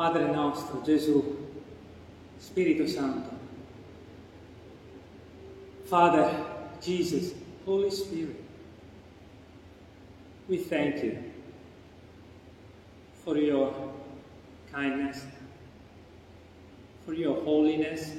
[0.00, 1.22] Padre nostro, Gesù,
[2.38, 3.28] Spirito Santo,
[5.84, 6.26] Father,
[6.80, 7.34] Jesus,
[7.66, 8.42] Holy Spirit,
[10.48, 11.18] we thank you
[13.22, 13.74] for your
[14.72, 15.22] kindness,
[17.04, 18.16] for your holiness.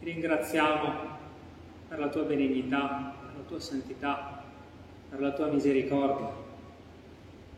[0.00, 1.16] Ti ringraziamo
[1.88, 4.42] per la tua benignità, per la tua santità,
[5.10, 6.32] per la tua misericordia,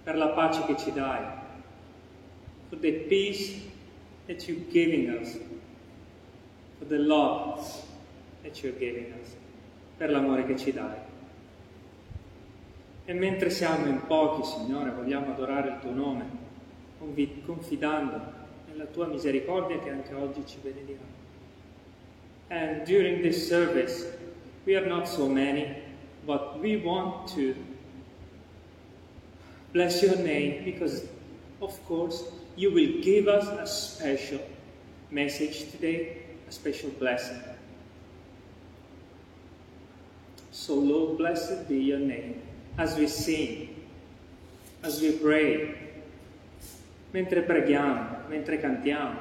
[0.05, 1.45] per la pace che ci dai,
[2.69, 3.61] for the peace
[4.27, 5.37] that you're giving us,
[6.79, 7.85] for the love
[8.43, 9.37] that you're giving us,
[9.99, 10.97] per l'amore che ci dai.
[13.05, 16.29] E mentre siamo in pochi, Signore, vogliamo adorare il tuo nome,
[17.45, 18.21] confidando
[18.69, 21.15] nella tua misericordia che anche oggi ci benedirà.
[22.49, 24.05] And during this service,
[24.65, 25.83] we are not so many,
[26.25, 27.55] but we want to
[29.73, 31.09] bless your name because,
[31.61, 32.25] of course,
[32.57, 34.41] you will give us a special
[35.11, 37.41] message today, a special blessing.
[40.51, 42.41] So, Lord, blessed be your name
[42.79, 43.85] as we sing,
[44.83, 45.75] as we pray,
[47.13, 49.21] mentre preghiamo, mentre cantiamo.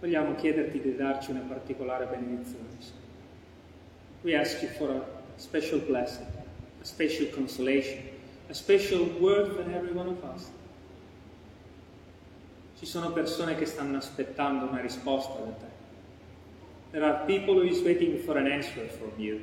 [0.00, 2.64] Vogliamo chiederti di darci una particolare benedizione.
[4.22, 5.02] We ask you for a
[5.38, 6.26] special blessing,
[6.80, 8.02] a special consolation,
[8.50, 10.50] a special word for every one of us.
[12.78, 15.66] Ci sono persone che stanno aspettando una risposta da te.
[16.90, 19.40] There are people who is waiting for an answer from you.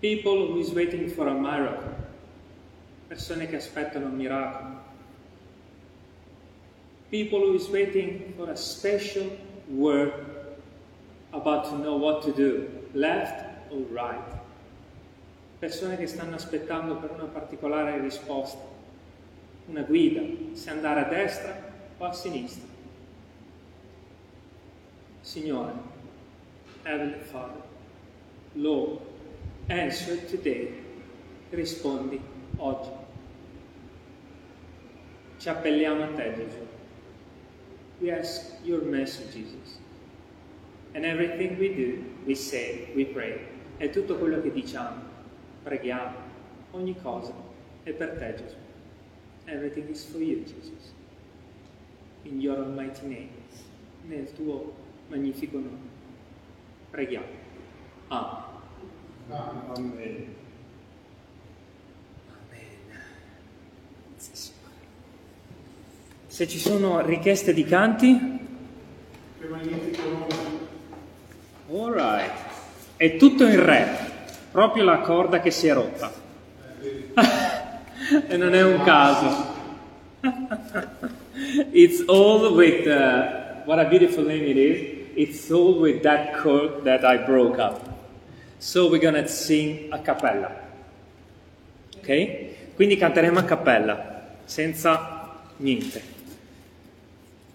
[0.00, 1.92] People who is waiting for a miracle.
[3.08, 4.78] Persone che aspettano un miracolo.
[7.10, 9.28] People who is waiting for a special
[9.68, 10.12] word
[11.32, 14.38] about to know what to do, left or right.
[15.58, 18.64] Persone che stanno aspettando per una particolare risposta,
[19.70, 20.20] una guida,
[20.52, 22.68] se andare a destra o a sinistra.
[25.22, 25.72] Signore,
[26.82, 27.62] Heavenly Father,
[28.54, 29.00] Lord,
[29.68, 30.74] answer today,
[31.50, 32.20] rispondi
[32.56, 32.90] oggi.
[35.38, 36.66] Ci appelliamo a te, Gesù.
[38.00, 39.78] We ask your mercy, Jesus.
[40.94, 43.38] And everything we do, we say, we pray.
[43.78, 45.02] E tutto quello che diciamo,
[45.62, 46.16] preghiamo,
[46.72, 47.32] ogni cosa
[47.84, 48.59] è per te, Gesù.
[49.50, 50.92] Everything is for you, Jesus.
[52.24, 53.30] In your almighty name,
[54.08, 54.72] nel tuo
[55.08, 55.88] magnifico nome.
[56.90, 57.26] Preghiamo.
[58.08, 58.36] Amen.
[59.76, 60.34] Amen.
[66.26, 68.38] Se ci sono richieste di canti,
[69.40, 70.68] Che magnifico nome.
[71.70, 72.30] all right.
[72.96, 73.86] È tutto in re,
[74.52, 76.12] proprio la corda che si è rotta.
[78.28, 79.58] e non è un caso.
[81.72, 85.08] It's all with, uh, what a beautiful name it is.
[85.14, 87.88] It's all with that chord that I broke up.
[88.58, 90.50] So we're gonna sing a cappella.
[91.96, 92.74] Ok?
[92.74, 96.02] Quindi canteremo a cappella, senza niente.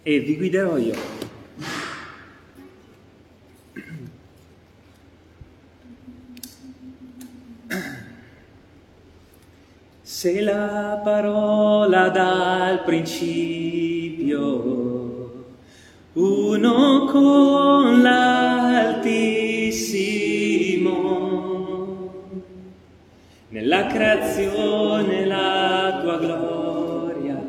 [0.03, 1.24] E vi guiderò io.
[10.25, 14.33] Se la parola dal principio,
[16.13, 19.03] uno con l'Altissimo,
[23.49, 27.39] nella creazione la tua gloria,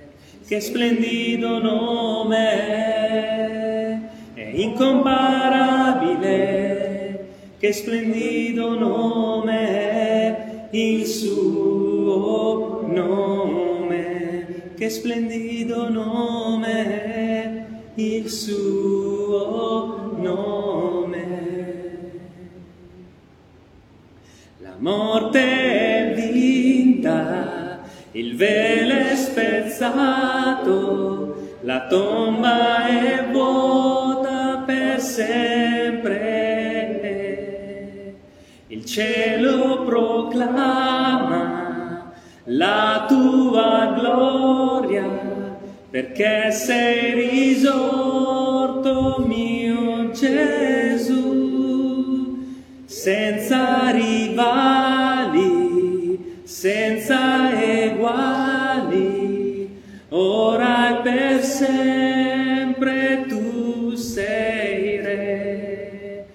[0.44, 2.48] che splendido nome
[4.34, 7.26] è incomparabile,
[7.60, 17.64] che splendido nome è il suo nome, che splendido nome è
[17.94, 20.93] il suo nome.
[24.84, 27.80] Morte è vinta,
[28.12, 29.92] il velo è spezzato,
[31.62, 36.12] la tomba è vuota per sempre.
[38.66, 41.32] Il cielo proclama
[42.44, 45.08] la tua gloria,
[45.88, 47.14] perché sei
[47.48, 51.43] risorto mio Gesù,
[53.04, 54.40] senza rivali,
[56.42, 58.98] senza eguali,
[60.08, 66.28] ora e per sempre tu sei re,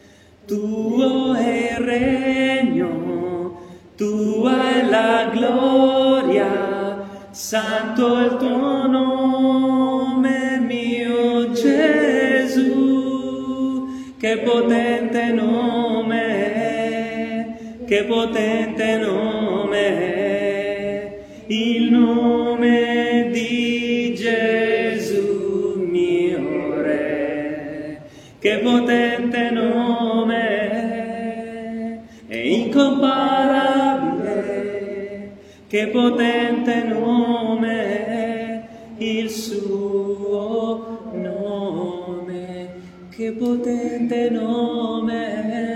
[0.46, 3.58] tuo è il regno,
[3.98, 12.68] tua è la gloria, santo è il tuo nome, mio Gesù,
[14.20, 16.39] che potente nome
[17.90, 28.02] che potente nome è, il nome di Gesù mio Re,
[28.38, 35.32] che potente nome è, è incomparabile,
[35.68, 38.62] che potente nome è.
[38.98, 42.70] Il suo nome,
[43.10, 45.69] che potente nome è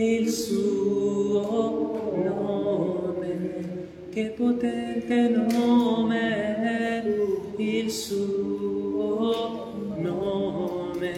[0.00, 7.04] il suo nome, che potente nome è
[7.58, 11.12] il suo nome.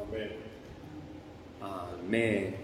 [0.00, 0.30] Amen.
[1.60, 2.54] Amen.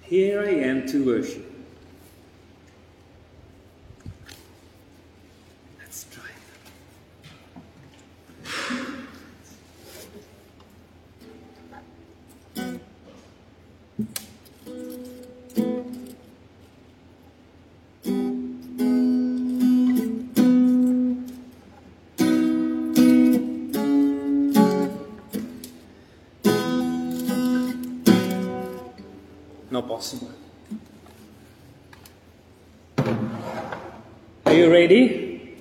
[0.00, 1.47] Here I am to worship.
[29.98, 30.30] Possible.
[34.46, 35.56] Are you ready?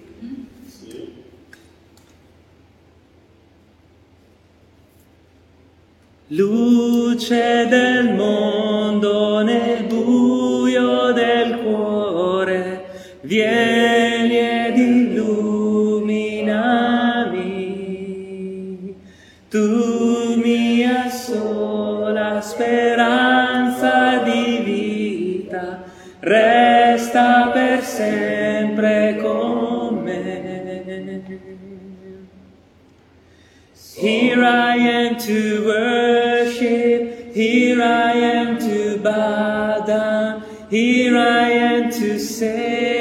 [6.29, 8.36] Luce del mondo
[34.37, 42.19] Here I am to worship, here I am to bow down, here I am to
[42.19, 42.96] say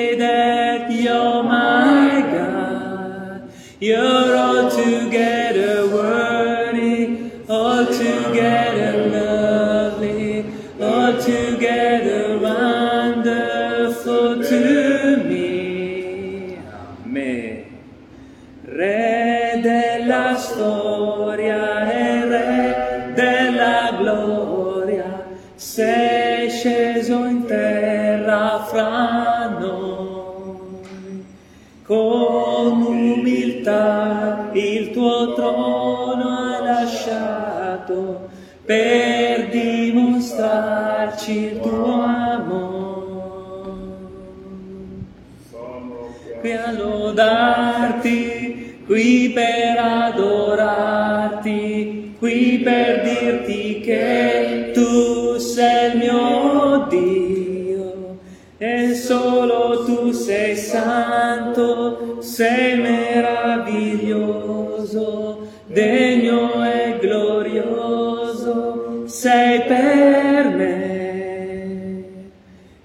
[52.66, 58.18] per dirti che tu sei il mio Dio
[58.58, 72.04] e solo tu sei santo, sei meraviglioso, degno e glorioso, sei per me.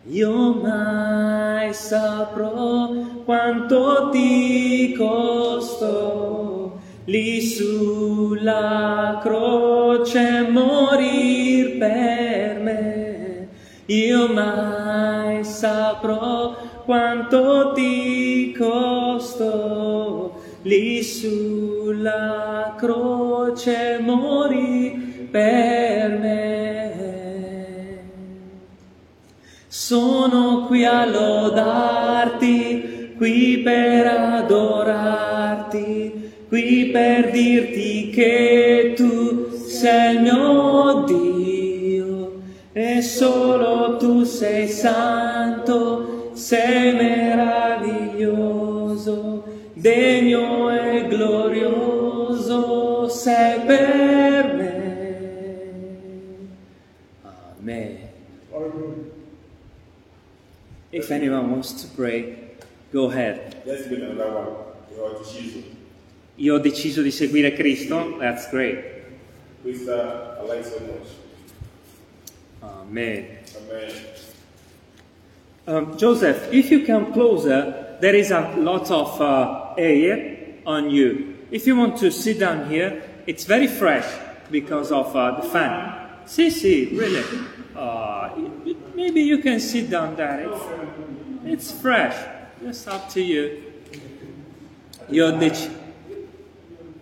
[0.10, 2.92] Io mai saprò
[3.26, 6.72] quanto ti costò
[7.06, 9.71] lì sulla croce
[10.50, 13.48] morir per me.
[13.88, 16.56] io mai saprò
[16.86, 26.40] quanto ti costò lì sulla croce morì per me.
[29.68, 35.84] Sono qui a lodarti, qui per adorarti,
[36.48, 39.51] qui per dirti che tu
[39.84, 42.42] mio Dio
[42.74, 54.70] e solo tu sei santo, sei meraviglioso, degno e glorioso sei per me.
[57.60, 57.98] Amen.
[60.92, 62.38] If anyone wants to pray,
[62.92, 63.56] go ahead.
[63.66, 64.48] Let's make another one.
[66.36, 69.01] Io ho deciso di seguire Cristo, that's great.
[69.64, 71.08] Questa I like so much.
[72.64, 73.38] Amen.
[73.58, 73.92] Amen.
[75.68, 81.38] Um, Joseph, if you come closer, there is a lot of uh, air on you.
[81.52, 84.06] If you want to sit down here, it's very fresh
[84.50, 86.10] because of uh, the fan.
[86.26, 87.24] See, see, really.
[87.76, 88.30] Uh,
[88.96, 90.50] maybe you can sit down there.
[91.46, 92.16] It's, it's fresh.
[92.64, 93.64] It's up to you.
[95.10, 95.70] You're the ch-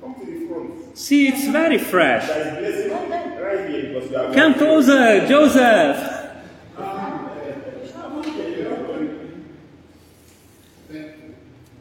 [0.02, 0.89] Come to the front.
[1.00, 2.28] See, it's very fresh.
[2.28, 6.16] There is blessing right here because we are Come closer, Joseph.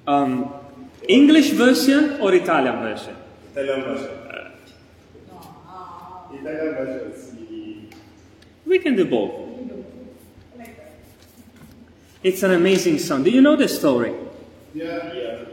[0.07, 0.53] Um,
[1.07, 3.17] English version or Italian version?
[3.53, 4.11] Italian version.
[6.33, 7.91] Italian version.
[8.67, 9.33] We can do both.
[12.23, 13.23] It's an amazing song.
[13.23, 14.13] Do you know the story?
[14.75, 15.45] Yeah, Yeah.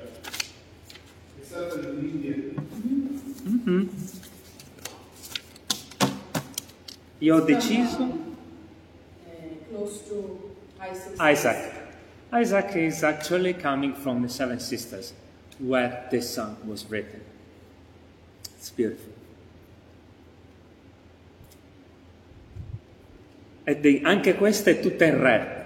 [1.40, 2.36] it's happened in India.
[7.26, 8.08] Io ho deciso.
[11.20, 11.74] Isaac.
[12.32, 12.76] Isaac.
[12.76, 15.14] Is actually coming from the Seven Sisters,
[15.58, 17.22] where this song was written.
[18.58, 19.12] It's beautiful.
[23.64, 25.64] Eh, e di- anche questa è tutta in re.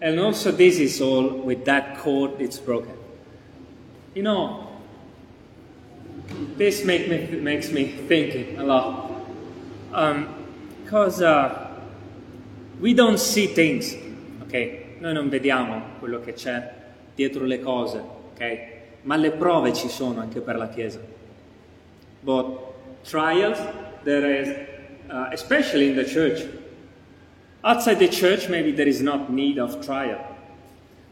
[0.00, 2.94] And also this is all with that chord it's broken.
[4.14, 4.66] You know,
[6.58, 9.15] this make me, makes me thinking a lot.
[9.96, 11.24] Because
[12.80, 13.96] we don't see things,
[14.42, 14.98] ok?
[14.98, 16.72] Noi non vediamo quello che c'è
[17.14, 18.58] dietro le cose, ok?
[19.02, 21.00] Ma le prove ci sono anche per la Chiesa.
[22.20, 23.58] But trials,
[24.04, 24.48] there is,
[25.08, 26.46] uh, especially in the church.
[27.62, 30.20] Outside the church, maybe there is not need of trial.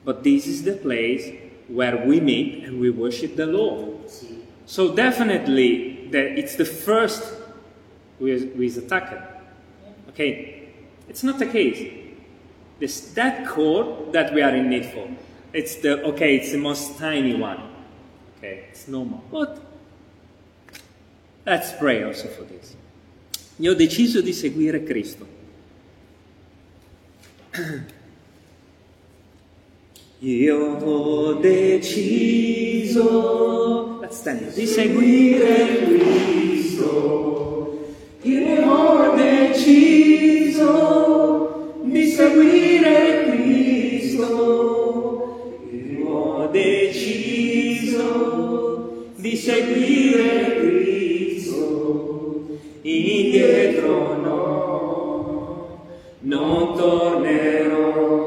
[0.04, 1.32] But this is the place
[1.68, 4.10] where we meet and we worship the Lord.
[4.66, 7.33] So definitely, the, it's the first
[8.18, 9.14] who is, who is attacked.
[10.10, 10.68] Okay,
[11.08, 11.92] it's not the case.
[12.78, 15.08] This, that chord that we are in need for,
[15.52, 16.36] it's the okay.
[16.36, 17.60] It's the most tiny one.
[18.38, 19.22] Okay, it's normal.
[19.30, 19.58] But
[21.46, 22.76] let's pray also for this.
[23.60, 25.26] Io ho deciso di seguire Cristo.
[30.18, 32.24] Io ho deciso
[34.54, 37.53] di seguire Cristo.
[38.26, 40.62] Io ho deciso
[41.82, 44.30] di seguire Cristo.
[45.70, 48.06] Io ho deciso
[49.16, 52.46] di seguire Cristo.
[52.80, 55.84] Indietro no,
[56.20, 58.23] non tornerò.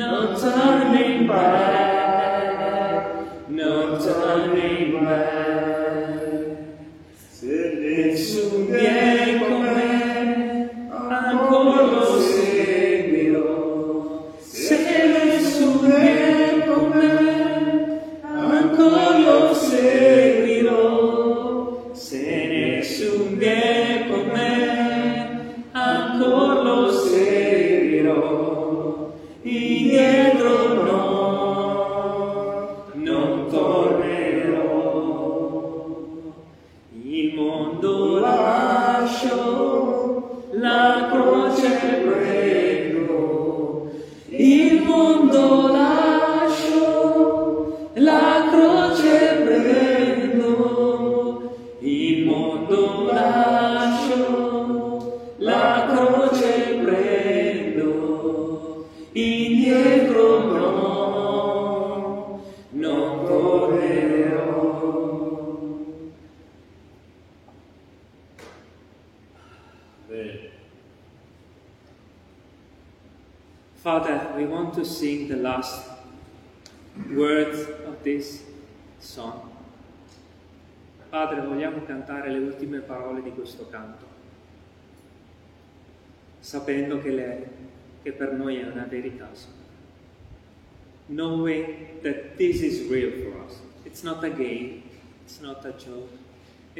[0.00, 1.69] No turning back,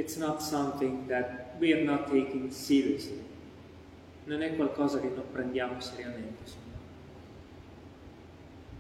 [0.01, 3.23] it's not something that we are not taking seriously.
[4.27, 6.53] Non è qualcosa che non prendiamo seriamente.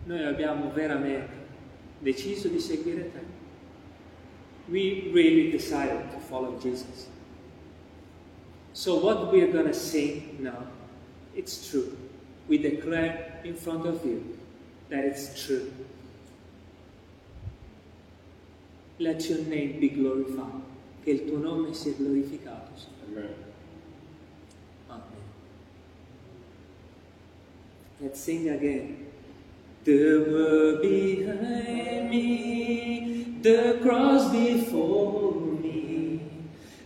[0.06, 1.28] Noi abbiamo veramente
[1.98, 3.20] deciso di seguire te.
[4.68, 7.08] We really decided to follow Jesus.
[8.72, 10.64] So what we are going to sing now,
[11.34, 11.98] it's true.
[12.48, 14.38] We declare in front of you
[14.88, 15.70] that it's true.
[18.98, 20.69] Let your name be glorified.
[21.02, 22.72] Che il tuo nome sia glorificato.
[22.74, 23.34] Signore.
[24.88, 25.02] Amen.
[28.00, 29.08] Let's sing again.
[29.84, 36.20] The world behind me, the cross before me.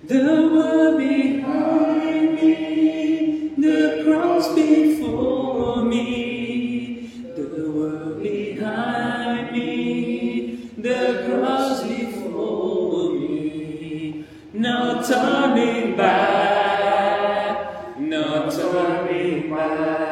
[0.06, 6.23] The world behind me, the cross before me.
[15.06, 20.04] Turning back, no turning back.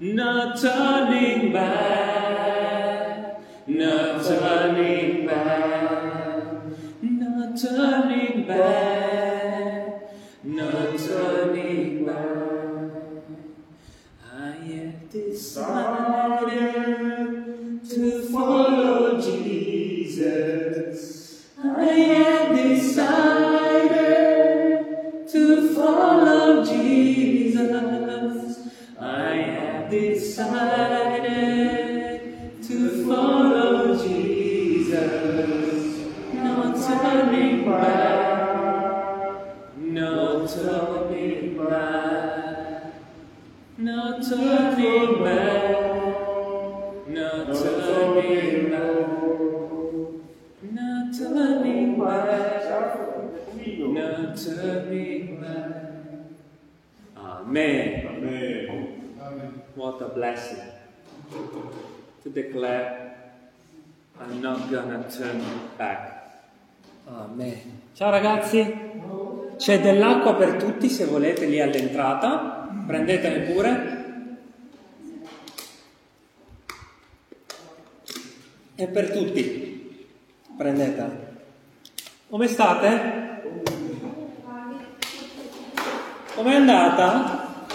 [0.00, 6.62] No turning back, no turning back,
[7.02, 10.12] no turning back,
[10.44, 12.47] no turning back.
[69.68, 74.04] C'è dell'acqua per tutti se volete lì all'entrata, prendetene pure.
[78.74, 80.06] È per tutti,
[80.56, 81.36] prendete.
[82.30, 83.42] Come state?
[86.34, 87.66] Com'è andata?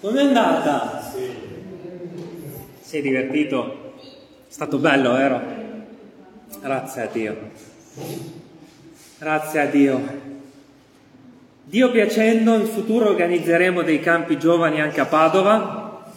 [0.00, 1.12] Com'è andata?
[2.80, 3.94] Sei divertito?
[4.00, 5.40] È stato bello, vero?
[6.60, 7.50] Grazie a Dio.
[9.18, 10.35] Grazie a Dio.
[11.68, 16.12] Dio piacendo, in futuro organizzeremo dei campi giovani anche a Padova.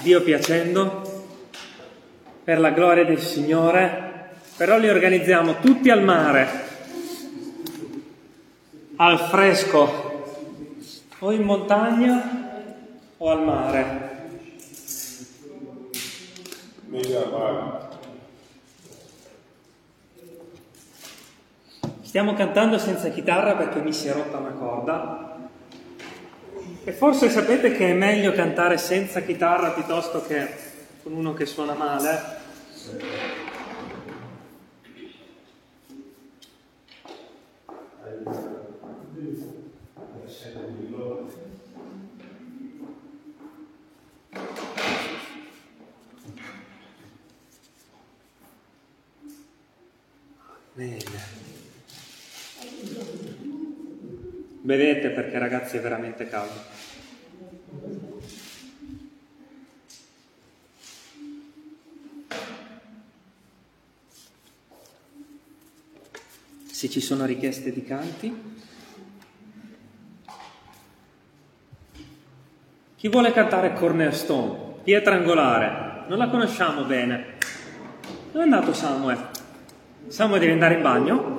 [0.00, 1.24] Dio piacendo,
[2.44, 6.48] per la gloria del Signore, però li organizziamo tutti al mare,
[8.96, 10.36] al fresco,
[11.20, 12.66] o in montagna
[13.16, 14.28] o al mare.
[16.88, 17.87] Meglio amare.
[22.18, 25.36] Stiamo cantando senza chitarra perché mi si è rotta una corda.
[26.82, 30.48] E forse sapete che è meglio cantare senza chitarra piuttosto che
[31.04, 32.36] con uno che suona male.
[50.74, 51.37] Bene.
[54.68, 56.60] Bevete perché ragazzi è veramente caldo.
[66.70, 68.42] Se ci sono richieste di canti.
[72.96, 74.80] Chi vuole cantare Cornerstone?
[74.82, 76.04] Pietra angolare.
[76.08, 77.38] Non la conosciamo bene.
[78.32, 79.30] Dove è andato Samuel?
[80.08, 81.37] Samuel deve andare in bagno?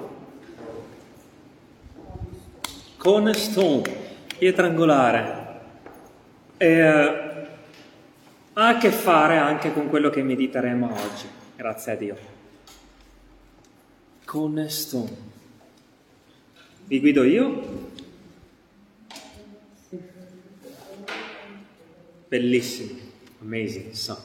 [3.09, 3.89] Cornerstone,
[4.37, 5.61] pietra angolare.
[6.57, 7.47] E, eh,
[8.53, 12.17] ha a che fare anche con quello che mediteremo oggi, grazie a Dio.
[14.25, 15.17] Con Stone.
[16.85, 17.91] Vi guido io?
[22.27, 22.99] Bellissimo,
[23.41, 24.21] amazing song.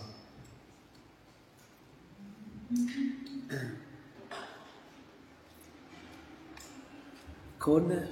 [7.57, 8.09] Con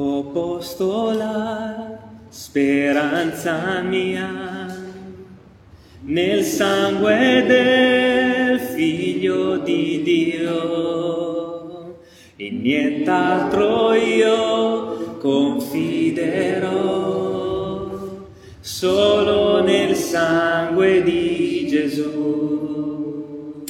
[0.00, 0.10] Stone.
[0.20, 1.98] Ho posto la
[2.30, 4.66] speranza mia
[6.02, 11.98] nel sangue del figlio di Dio,
[12.36, 16.70] in nient'altro io confiderò,
[18.60, 23.64] solo nel sangue di Gesù,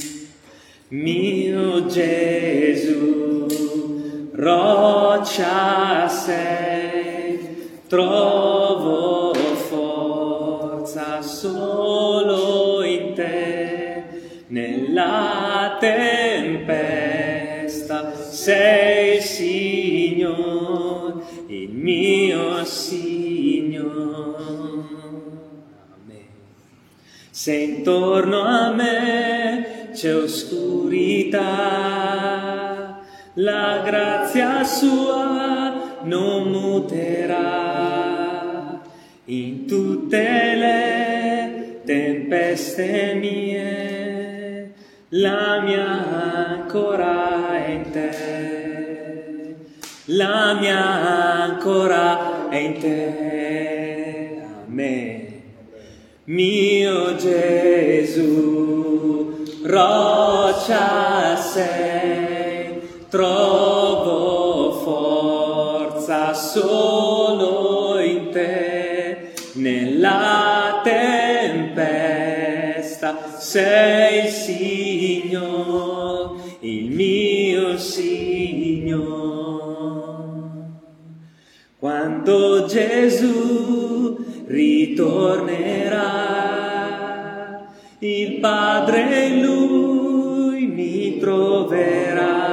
[0.90, 3.29] mio Gesù,
[4.40, 7.38] roccia sei,
[7.86, 9.34] trovo
[9.68, 14.02] forza solo in te,
[14.46, 23.88] nella tempesta sei Signore, il mio Signore.
[25.92, 26.24] Amen.
[27.30, 31.40] Se intorno a me c'è oscurità,
[33.40, 37.38] la grazia sua non muterà
[39.24, 44.74] in tutte le tempeste mie,
[45.10, 49.56] la mia ancora è in te,
[50.06, 50.84] la mia
[51.42, 54.42] ancora è in te.
[54.66, 55.28] Amen.
[56.24, 58.22] Mio Gesù,
[59.62, 62.09] roccia sei,
[63.10, 78.28] trovo forza solo in te, nella tempesta sei il Signore, il mio Signore.
[81.78, 85.98] Quando Gesù ritornerà,
[87.98, 92.49] il Padre in lui mi troverà,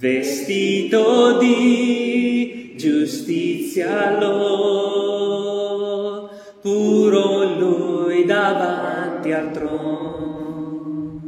[0.00, 6.30] vestito di giustizia lo,
[6.62, 11.20] puro lui davanti al trono.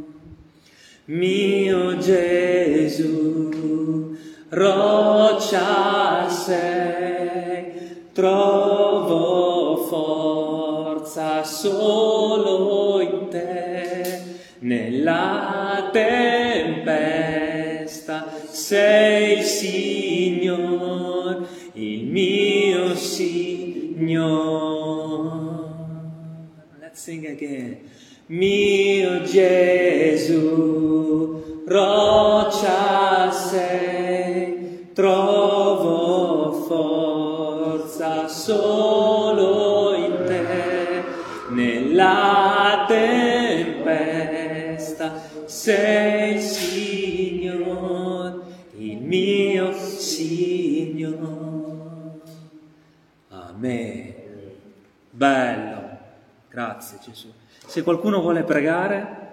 [1.04, 4.16] Mio Gesù,
[4.48, 14.22] roccia sei, trovo forza solo in te,
[14.61, 16.31] nella tempesta
[18.72, 20.46] sei Signore,
[21.74, 24.00] il mio Signore.
[26.80, 27.80] Let's sing again.
[28.28, 29.91] Mio Gesù,
[57.04, 57.28] Gesù.
[57.66, 59.30] Se qualcuno vuole pregare,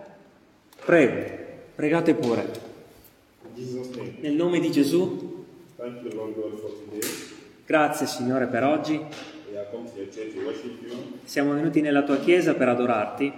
[0.83, 1.37] prego,
[1.75, 2.67] pregate pure.
[4.21, 5.45] Nel nome di Gesù,
[7.65, 8.99] grazie Signore per oggi.
[11.23, 13.31] Siamo venuti nella tua chiesa per adorarti,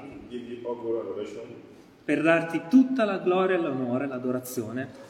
[2.04, 5.10] per darti tutta la gloria, l'onore, l'adorazione.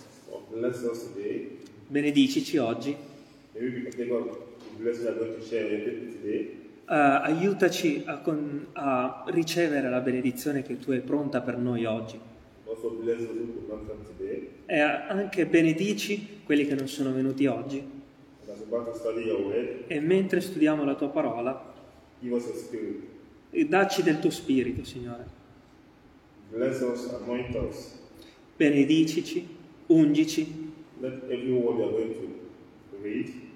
[1.88, 2.96] Benedicici oggi,
[6.92, 12.20] Eh, aiutaci a, con- a ricevere la benedizione che tu hai pronta per noi oggi.
[14.66, 17.82] E anche benedici quelli che non sono venuti oggi.
[19.88, 21.74] E mentre studiamo la tua parola,
[22.20, 23.04] give us your spirit.
[23.52, 25.26] e dacci del tuo spirito, Signore.
[26.50, 28.00] Bless us, anoint us.
[28.58, 29.48] Benedicici,
[29.86, 30.74] ungici,
[33.02, 33.50] read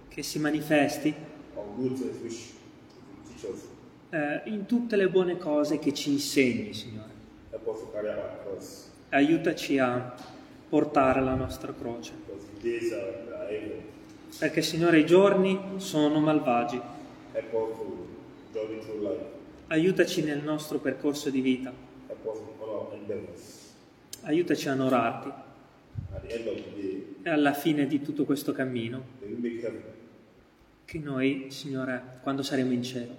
[0.08, 1.14] che si manifesti.
[4.10, 7.12] Eh, in tutte le buone cose che ci insegni, Signore.
[9.10, 10.16] Aiutaci a
[10.70, 12.14] portare la nostra croce,
[14.40, 16.82] perché, Signore, i giorni sono malvagi.
[19.68, 21.72] Aiutaci nel nostro percorso di vita,
[24.24, 25.32] aiutaci a onorarti
[27.24, 29.04] e alla fine di tutto questo cammino,
[30.86, 33.18] che noi, Signore, quando saremo in cielo,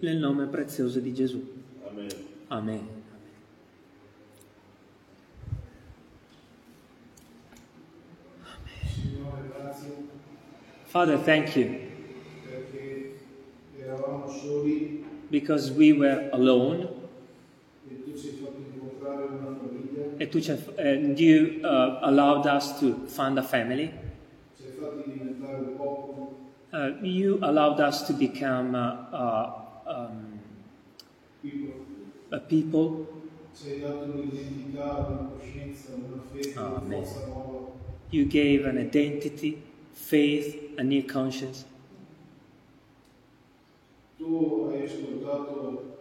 [0.00, 1.62] nel nome prezioso di Gesù.
[2.48, 2.98] Amen.
[10.86, 11.88] Father, thank you.
[15.30, 16.99] Because we were alone
[20.32, 23.92] famiglia, and you, and you uh, allowed us to found a family.
[26.72, 29.52] Uh, you allowed us to become uh, uh,
[29.86, 30.40] um,
[32.30, 33.06] a people.
[36.56, 37.04] Amen.
[38.10, 39.62] You gave an identity,
[39.92, 41.64] faith, a new conscience.
[44.18, 45.96] Tu hai ascoltato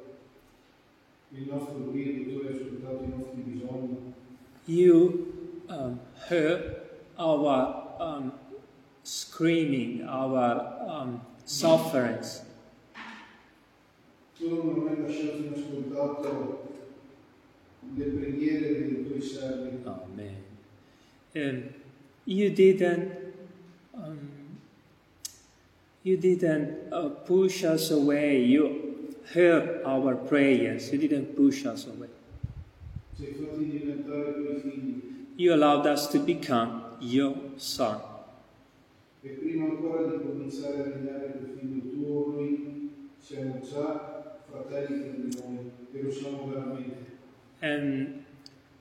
[1.29, 4.08] il nostro grido, tu hai ascoltato i nostri bisogni,
[4.69, 5.33] You
[5.67, 6.81] um, heard
[7.17, 8.33] our um,
[9.01, 12.43] screaming, our um, sufferings.
[14.37, 16.75] tu non hai lasciato inascoltato
[17.95, 19.79] le preghiere dei tuoi servi.
[19.85, 20.35] Amen.
[21.33, 21.63] Um,
[22.25, 23.11] you didn't.
[23.95, 24.59] Um,
[26.03, 28.37] you didn't uh, push us away.
[28.43, 30.91] You heard our prayers.
[30.91, 32.18] You didn't push us away.
[35.35, 38.01] You allowed us to become your son.
[39.21, 45.11] e prima ancora di cominciare a regnare per figlio tuo, noi siamo già fratelli tra
[45.11, 47.17] di noi e lo siamo veramente.
[47.59, 48.23] And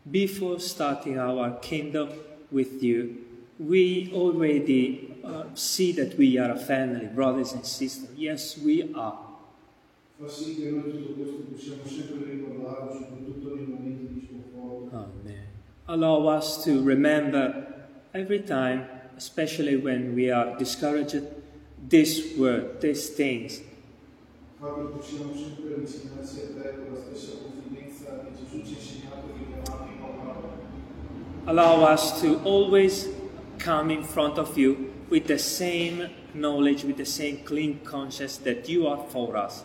[0.05, 2.09] before starting our kingdom
[2.51, 3.17] with you,
[3.59, 8.11] we already uh, see that we are a family, brothers and sisters.
[8.17, 9.28] Yes, we are.
[10.21, 14.97] Fa sì che noi tutto questo possiamo sempre ricordarlo, soprattutto nei momenti di sconforto.
[14.97, 15.47] Amen.
[15.85, 18.85] Allow us to remember every time,
[19.17, 21.23] especially when we are discouraged,
[21.89, 23.63] this word, these things.
[24.59, 28.77] Fa che possiamo sempre avvicinarsi a te con la stessa confidenza che Gesù ci ha
[28.77, 30.35] insegnato di chiamarti papà.
[31.45, 33.09] Allow us to always
[33.65, 38.69] come in front of you with the same knowledge, with the same clean conscience that
[38.69, 39.65] you are for us.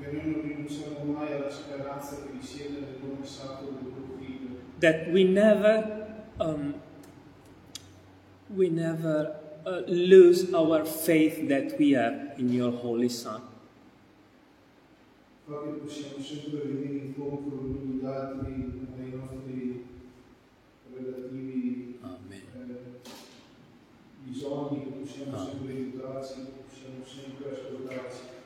[0.00, 4.56] Che noi non rinunciamo mai alla speranza che risiede nel santo del tuo figlio.
[4.78, 6.74] That we never, um,
[8.54, 13.40] we never uh, lose our faith that we have in your Holy Son.
[15.46, 19.86] Fa che possiamo sempre venire incontro gli uni agli altri nei nostri
[20.94, 22.42] relativi Amen.
[22.68, 23.08] eh,
[24.24, 28.37] bisogni, che possiamo sempre aiutarci, che possiamo sempre ascoltarci.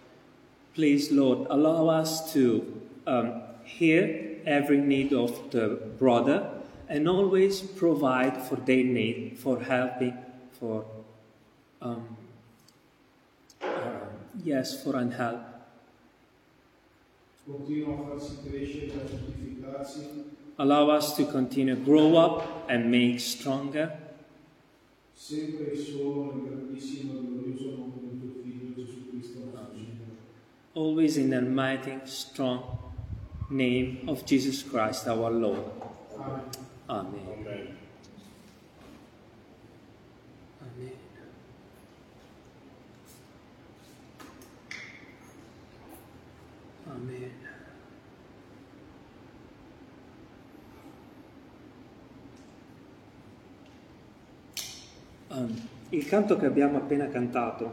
[0.75, 6.49] Please, Lord, allow us to um, hear every need of the brother
[6.89, 10.17] and always provide for their need, for helping,
[10.59, 10.85] for,
[11.81, 12.17] um,
[13.63, 13.69] uh,
[14.43, 15.41] yes, for help.
[17.45, 20.25] Continua a farci crescere, a santificarci,
[20.59, 23.91] Allow us to continue grow up and make stronger,
[25.13, 28.12] sempre solo nel grandissimo e glorioso nome
[30.75, 32.79] always in the mighty, strong
[33.51, 35.61] name of Jesus Christ our Lord.
[36.19, 36.41] Amen.
[36.89, 37.25] Amen.
[37.29, 37.77] Amen.
[40.61, 40.97] Amen.
[46.91, 47.31] Amen.
[55.29, 57.73] Um, il canto che abbiamo appena cantato,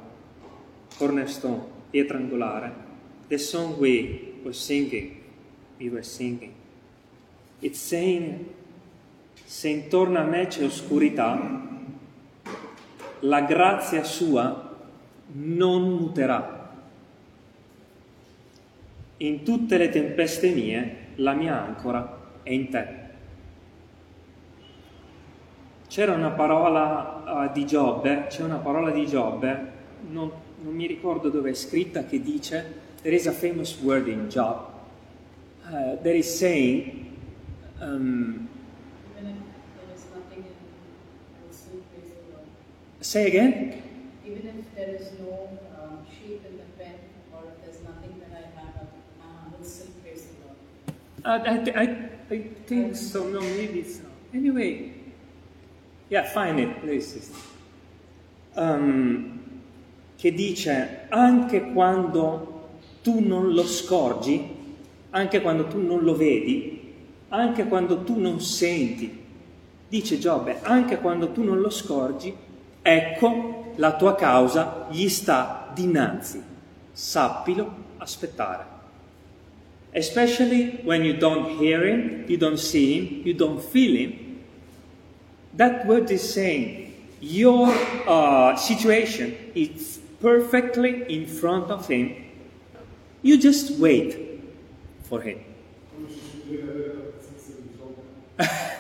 [0.98, 2.89] Cornerstone, pietra angolare,
[3.30, 5.24] the song we were singing,
[5.80, 6.54] we were singing,
[7.62, 8.46] it's saying,
[9.46, 11.68] se intorno a me c'è oscurità,
[13.22, 14.76] la grazia sua
[15.34, 16.58] non muterà.
[19.18, 22.88] In tutte le tempeste mie, la mia ancora è in te.
[25.88, 29.72] C'era una parola eh, di Giobbe, c'è una parola di Giobbe,
[30.10, 34.30] non, non mi ricordo dove è scritta, che dice, there is a famous word in
[34.30, 34.74] Job,
[35.66, 37.18] uh, that is saying,
[37.80, 38.50] um,
[39.18, 39.44] in
[43.02, 43.82] say again?
[44.26, 46.96] Even if there is no um, sheep in the pen
[47.34, 48.88] or if there's nothing that I have,
[49.22, 51.46] I will still praise the Lord.
[51.46, 53.28] Uh, I, I, I think so.
[53.28, 54.04] No, maybe so.
[54.34, 54.94] Anyway,
[56.10, 57.32] yeah, find it, please.
[58.56, 59.62] Um,
[60.18, 62.59] che dice anche quando
[63.02, 64.58] tu non lo scorgi,
[65.12, 66.94] anche quando tu non lo vedi,
[67.30, 69.18] anche quando tu non senti,
[69.88, 72.34] dice Giobbe, anche quando tu non lo scorgi,
[72.82, 76.42] ecco la tua causa gli sta dinanzi,
[76.92, 78.78] sappilo aspettare.
[79.92, 84.14] Especially when you don't hear him, you don't see him, you don't feel him,
[85.56, 86.90] that word is saying
[87.22, 87.68] your
[88.08, 92.16] uh, situation is perfectly in front of Him.
[93.22, 94.18] You just wait
[95.02, 95.38] for Him.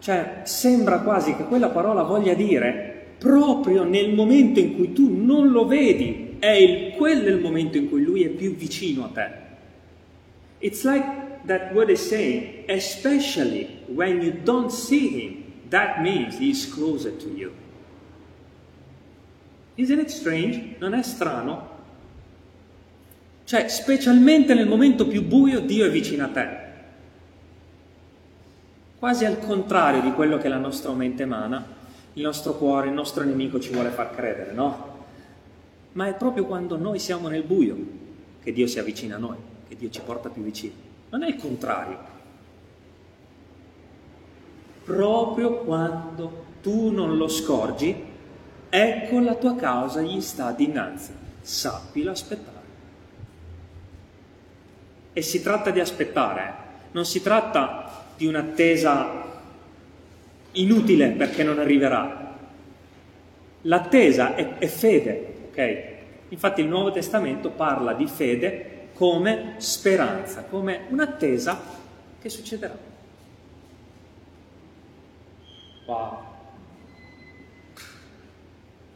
[0.00, 5.50] Cioè, sembra quasi che quella parola voglia dire proprio nel momento in cui tu non
[5.50, 9.28] lo vedi, è il, quello il momento in cui Lui è più vicino a te.
[10.60, 11.04] It's like
[11.46, 17.14] that word is saying, especially when you don't see Him, that means He is closer
[17.18, 17.52] to you.
[19.80, 20.76] Isn't it strange?
[20.78, 21.68] Non è strano?
[23.44, 26.48] Cioè, specialmente nel momento più buio, Dio è vicino a te.
[28.98, 31.64] Quasi al contrario di quello che la nostra mente emana,
[32.12, 34.88] il nostro cuore, il nostro nemico ci vuole far credere, no?
[35.92, 37.76] Ma è proprio quando noi siamo nel buio
[38.42, 40.74] che Dio si avvicina a noi, che Dio ci porta più vicino.
[41.08, 41.98] Non è il contrario.
[44.84, 48.08] Proprio quando tu non lo scorgi,
[48.70, 51.12] ecco la tua causa gli sta dinanzi.
[51.42, 52.58] Sappilo aspettare.
[55.12, 56.52] E si tratta di aspettare, eh.
[56.92, 59.28] non si tratta di un'attesa
[60.52, 62.36] inutile perché non arriverà.
[63.62, 65.84] L'attesa è, è fede, ok?
[66.28, 71.60] Infatti il Nuovo Testamento parla di fede come speranza, come un'attesa
[72.20, 72.76] che succederà.
[75.86, 76.29] Wow.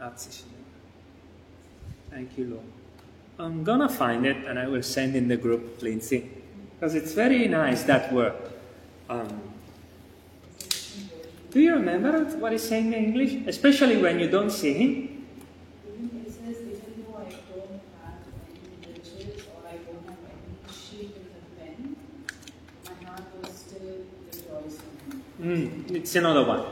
[0.05, 0.61] Grazie Signore.
[2.11, 2.65] Thank you Lord.
[3.39, 6.31] I'm gonna find it and I will send in the group, Lindsay.
[6.75, 8.35] Because it's very nice that word.
[9.09, 9.41] Um,
[11.51, 13.47] do you remember what it's saying in English?
[13.47, 15.25] Especially when you don't see him?
[15.89, 20.69] Even it says, even though I don't have any riches or I don't have any
[20.69, 21.97] sheep in the pen,
[22.85, 24.81] my heart will still rejoice
[25.41, 25.89] in him.
[25.89, 26.63] Mm, it's another one.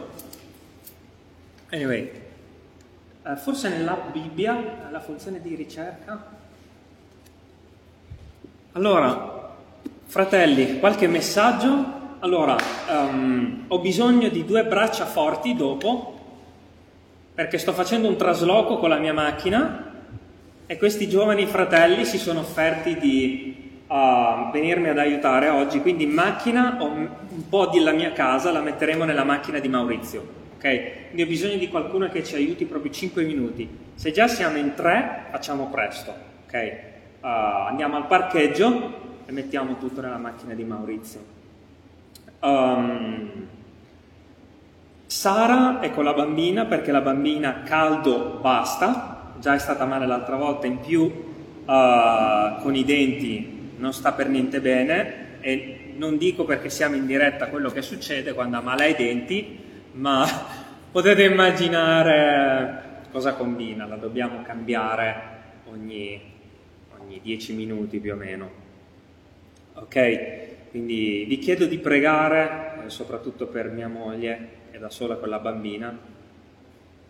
[1.72, 2.21] Anyway,
[3.24, 6.40] eh, forse nella Bibbia la funzione di ricerca.
[8.72, 9.50] Allora,
[10.06, 12.00] fratelli, qualche messaggio?
[12.20, 12.56] Allora,
[12.88, 16.18] ehm, ho bisogno di due braccia forti dopo,
[17.34, 19.90] perché sto facendo un trasloco con la mia macchina
[20.66, 26.12] e questi giovani fratelli si sono offerti di uh, venirmi ad aiutare oggi, quindi in
[26.12, 30.40] macchina ho un po' della mia casa, la metteremo nella macchina di Maurizio.
[30.62, 31.06] Ok?
[31.06, 33.68] Quindi ho bisogno di qualcuno che ci aiuti proprio 5 minuti.
[33.94, 36.14] Se già siamo in tre, facciamo presto.
[36.46, 36.76] Ok?
[37.20, 41.20] Uh, andiamo al parcheggio e mettiamo tutto nella macchina di Maurizio.
[42.40, 43.46] Um,
[45.06, 50.36] Sara è con la bambina perché la bambina caldo basta, già è stata male l'altra
[50.36, 56.44] volta, in più uh, con i denti non sta per niente bene e non dico
[56.44, 59.58] perché siamo in diretta quello che succede quando ha male ai denti,
[59.92, 60.26] ma
[60.90, 65.22] potete immaginare cosa combina, la dobbiamo cambiare
[65.70, 66.20] ogni,
[66.98, 68.50] ogni 10 minuti più o meno.
[69.74, 70.70] Ok?
[70.70, 75.28] Quindi vi chiedo di pregare, eh, soprattutto per mia moglie, che è da sola con
[75.28, 75.96] la bambina.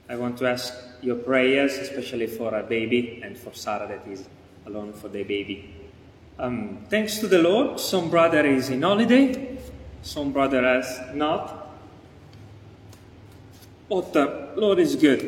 [0.09, 4.29] I want to ask your prayers, especially for a baby and for Sarah that is
[4.65, 5.73] alone for the baby.
[6.39, 9.59] Um, thanks to the Lord, some brother is in holiday,
[10.03, 11.62] some brother has not.
[13.93, 15.21] But the Lord is good.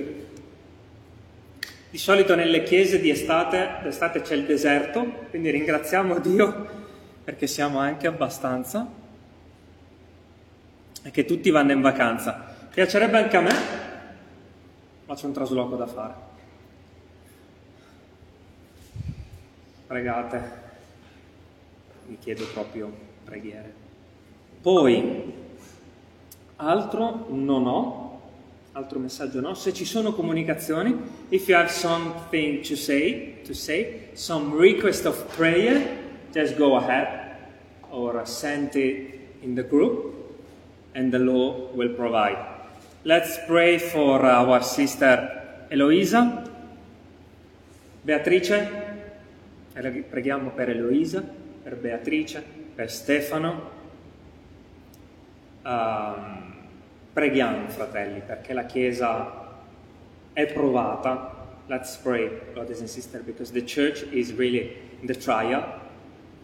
[1.90, 6.66] Di solito nelle chiese di estate, d'estate c'è il deserto, quindi ringraziamo Dio
[7.22, 8.90] perché siamo anche abbastanza
[11.02, 12.56] e che tutti vanno in vacanza.
[12.72, 13.54] Piacerebbe anche a me,
[15.04, 16.14] ma c'è un trasloco da fare.
[19.86, 20.50] Pregate,
[22.06, 22.90] vi chiedo proprio
[23.24, 23.74] preghiere.
[24.62, 25.34] Poi,
[26.56, 28.03] altro non ho,
[28.74, 29.54] altro messaggio no.
[29.54, 30.96] Se ci sono comunicazioni,
[31.30, 35.80] if you have something to say, to say, some request of prayer,
[36.32, 37.36] just go ahead
[37.90, 40.12] or send it in the group
[40.94, 42.36] and the Lord will provide.
[43.04, 46.50] Let's pray for our sister Eloisa.
[48.02, 48.68] Beatrice,
[49.74, 51.22] preghiamo per Eloisa,
[51.62, 52.42] per Beatrice,
[52.74, 53.70] per Stefano.
[55.64, 56.53] Um,
[57.14, 59.42] preghiamo, fratelli, perché la Chiesa
[60.32, 65.62] è provata, let's pray, brothers and sisters, because the church is really in the trial.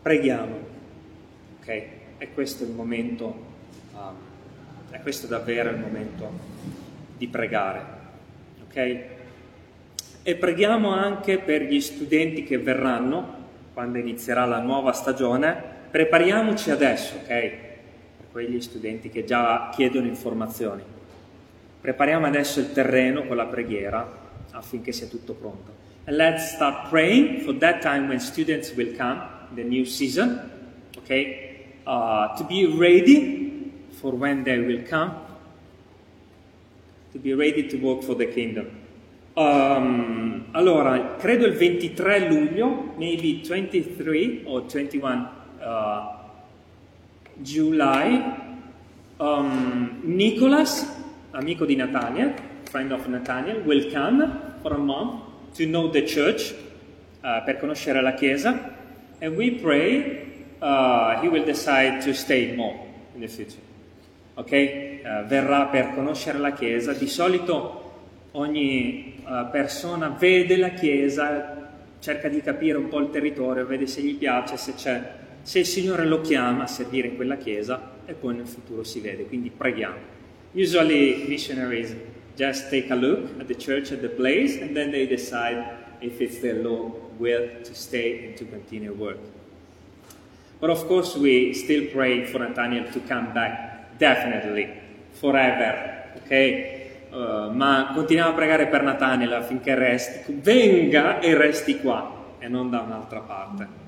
[0.01, 0.55] Preghiamo,
[1.61, 1.69] ok?
[2.19, 3.25] E questo è il momento,
[3.95, 4.15] um,
[4.91, 6.31] è questo davvero il momento
[7.17, 7.83] di pregare,
[8.69, 8.99] ok?
[10.23, 13.39] E preghiamo anche per gli studenti che verranno,
[13.75, 15.61] quando inizierà la nuova stagione,
[15.91, 17.69] prepariamoci adesso, ok?
[18.33, 20.83] Quegli studenti che già chiedono informazioni.
[21.81, 24.19] Prepariamo adesso il terreno con la preghiera
[24.53, 25.73] affinché sia tutto pronto.
[26.05, 29.21] And let's start praying for that time when students will come,
[29.55, 30.41] the new season,
[30.99, 31.67] okay?
[31.87, 35.13] Uh, to be ready for when they will come,
[37.13, 38.67] to be ready to work for the kingdom.
[39.35, 46.20] Um, allora, credo il 23 luglio, maybe 23 or 21 uh,
[47.43, 48.21] July,
[49.19, 50.87] um, Nicholas,
[51.33, 52.35] amico di Nathaniel,
[52.65, 55.23] friend of Nathaniel, will come for a month
[55.57, 56.55] to know the church,
[57.23, 58.77] uh, per conoscere la Chiesa,
[59.21, 62.79] and we pray uh, he will decide to stay more
[63.15, 63.63] in the future.
[64.35, 64.53] Ok?
[64.53, 66.93] Uh, verrà per conoscere la Chiesa.
[66.93, 67.93] Di solito
[68.33, 71.69] ogni uh, persona vede la Chiesa,
[71.99, 75.67] cerca di capire un po' il territorio, vede se gli piace, se c'è se il
[75.67, 79.51] Signore lo chiama a servire in quella chiesa e poi nel futuro si vede, quindi
[79.51, 80.19] preghiamo.
[80.53, 81.95] Usually missionaries
[82.37, 85.63] just take a look at the church, at the place, and then they decide
[86.01, 89.19] if it's their Lord will to stay and to continue work.
[90.59, 94.69] But of course we still pray for Nathaniel to come back, definitely,
[95.13, 96.79] forever, ok?
[97.11, 102.71] Uh, ma continuiamo a pregare per Nathaniel affinché resti, venga e resti qua e non
[102.71, 103.80] da un'altra parte.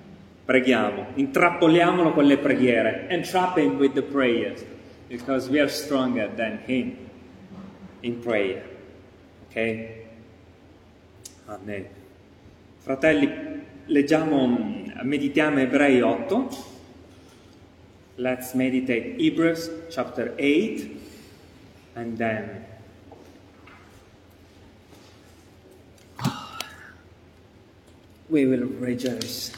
[0.45, 3.07] Preghiamo, intrappoliamolo con le preghiere.
[3.09, 4.64] Entrap him with the prayers,
[5.09, 6.97] because we are stronger than him
[8.01, 8.64] in prayer.
[9.49, 9.88] Ok?
[11.47, 11.86] Amen.
[12.78, 13.30] Fratelli,
[13.86, 14.47] leggiamo,
[15.03, 16.70] meditiamo Ebrei 8.
[18.16, 21.01] Let's meditate Hebrews chapter 8
[21.95, 22.64] and then
[28.28, 29.53] we will rejoice.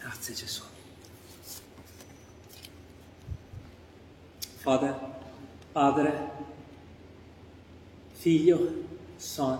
[0.00, 0.62] Grazie Gesù.
[4.64, 4.94] Father,
[5.74, 6.10] Padre,
[8.14, 8.58] Figlio,
[9.18, 9.58] Son,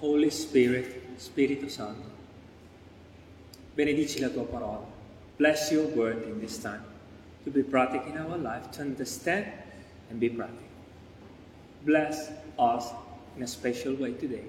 [0.00, 2.08] Holy Spirit, Spirito Santo.
[3.74, 4.86] Benedici la tua parola.
[5.36, 6.82] Bless your word in this time
[7.44, 9.44] to be practical in our life, to understand
[10.08, 10.64] and be practical.
[11.84, 12.90] Bless us
[13.36, 14.48] in a special way today.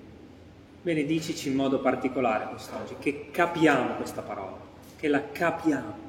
[0.82, 4.58] Benedicici in modo particolare quest'oggi, che capiamo questa parola,
[4.96, 6.09] che la capiamo,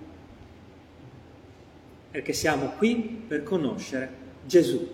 [2.11, 4.11] perché siamo qui per conoscere
[4.47, 4.89] Gesù,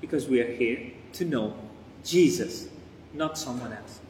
[0.00, 1.54] because we are here to know
[2.02, 2.68] Jesus,
[3.12, 4.00] not someone else.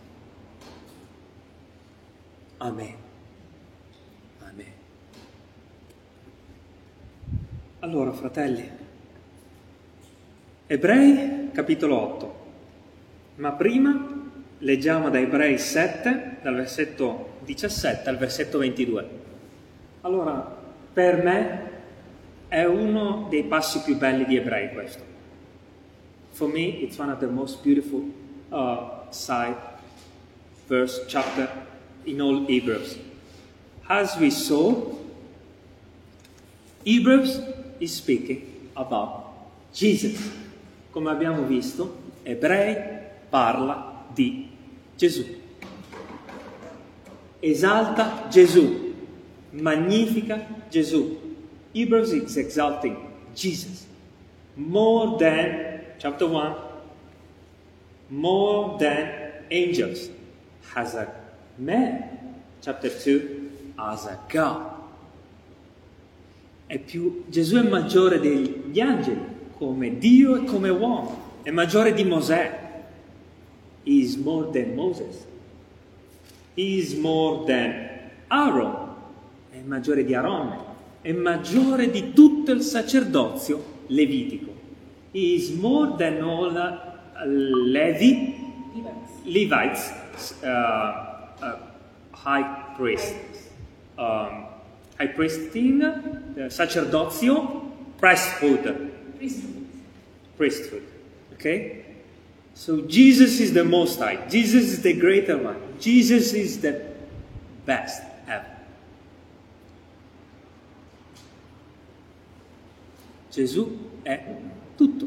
[2.59, 2.95] Amen.
[4.41, 4.73] Amen.
[7.81, 8.69] Allora, fratelli,
[10.67, 12.35] Ebrei capitolo 8,
[13.37, 14.17] ma prima
[14.59, 19.09] leggiamo da Ebrei 7, dal versetto 17 al versetto 22.
[20.01, 20.57] Allora,
[20.93, 21.78] per me
[22.49, 25.03] è uno dei passi più belli di Ebrei questo.
[26.31, 28.03] For me, it's one of the most beautiful
[28.51, 29.57] uh, side
[30.67, 31.51] verse chapter
[32.05, 32.97] in all Hebrews.
[33.89, 34.97] As we saw,
[36.85, 37.41] Hebrews
[37.81, 39.27] is speaking about
[39.73, 40.31] Jesus.
[40.91, 42.77] Come abbiamo visto, Ebrei
[43.29, 44.49] parla di
[44.97, 45.25] Gesù.
[47.41, 48.95] Esalta Gesù,
[49.51, 51.28] magnifica Gesù.
[51.79, 52.97] Hebrews is exalting
[53.37, 53.87] Jesus
[54.57, 56.57] more than, chapter 1,
[58.11, 59.13] more than
[59.49, 60.09] angels,
[60.75, 61.07] as a
[61.57, 62.35] man.
[62.61, 64.73] Chapter 2, as a God.
[66.67, 69.21] È più, Gesù è maggiore degli angeli,
[69.57, 72.59] come Dio e come uomo, è maggiore di Mosè.
[73.85, 75.25] He is more than Moses.
[76.57, 77.89] He is more than
[78.27, 78.97] Aaron.
[79.53, 80.68] È maggiore di Aarone.
[81.01, 84.57] È maggiore di tutto il sacerdozio levitico.
[85.13, 88.37] Is more than all uh, Levi,
[89.25, 89.93] Levites.
[90.43, 90.47] Uh,
[91.41, 91.57] uh,
[92.13, 93.15] high priest.
[93.97, 94.47] Um,
[94.99, 98.91] high priesting, uh, sacerdozio, priesthood.
[99.17, 99.67] Priesthood.
[100.37, 100.83] Priesthood.
[101.35, 101.85] Okay?
[102.55, 104.27] So Jesus is the most high.
[104.29, 105.57] Jesus is the greater one.
[105.81, 106.83] Jesus is the
[107.65, 108.03] best
[113.39, 114.21] Gesù è
[114.75, 115.07] tutto.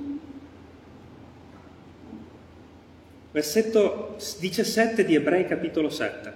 [3.34, 6.34] Versetto 17 di Ebrei capitolo 7.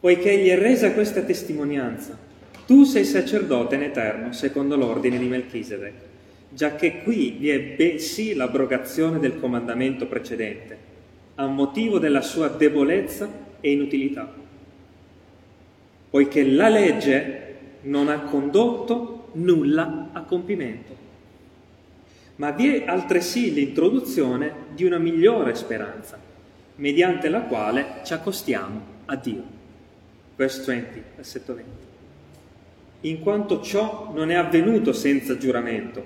[0.00, 2.18] Poiché gli è resa questa testimonianza,
[2.66, 5.94] tu sei sacerdote in eterno secondo l'ordine di Melchisedec,
[6.50, 10.76] giacché qui vi è bensì l'abrogazione del comandamento precedente,
[11.36, 13.30] a motivo della sua debolezza
[13.62, 14.30] e inutilità.
[16.10, 17.46] Poiché la legge
[17.82, 20.96] non ha condotto nulla a compimento,
[22.36, 26.18] ma vi è altresì l'introduzione di una migliore speranza,
[26.76, 29.42] mediante la quale ci accostiamo a Dio.
[30.36, 31.70] Verse 20, versetto 20.
[33.00, 36.04] In quanto ciò non è avvenuto senza giuramento,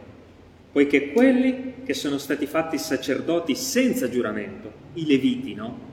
[0.73, 5.91] poiché quelli che sono stati fatti sacerdoti senza giuramento, i leviti, no?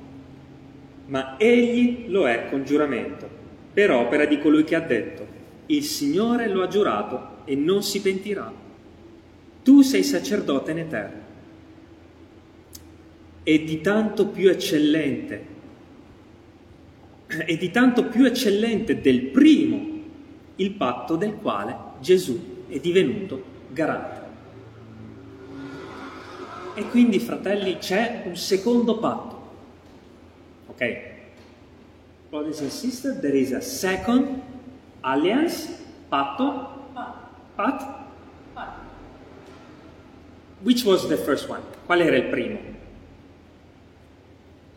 [1.08, 3.28] Ma egli lo è con giuramento,
[3.74, 5.28] per opera di colui che ha detto,
[5.70, 8.52] il Signore lo ha giurato e non si pentirà.
[9.64, 11.22] Tu sei sacerdote in eterno.
[13.44, 15.46] E di tanto più eccellente,
[17.28, 19.88] e di tanto più eccellente del primo,
[20.56, 24.28] il patto del quale Gesù è divenuto garante.
[26.74, 29.38] E quindi, fratelli, c'è un secondo patto.
[30.68, 31.02] Ok?
[32.30, 34.42] Brothers and sisters, there is a second
[35.02, 35.70] Alliance?
[36.10, 36.68] Patto?
[37.56, 38.08] Pat?
[40.62, 41.62] Which was the first one?
[41.86, 42.60] Qual era il primo?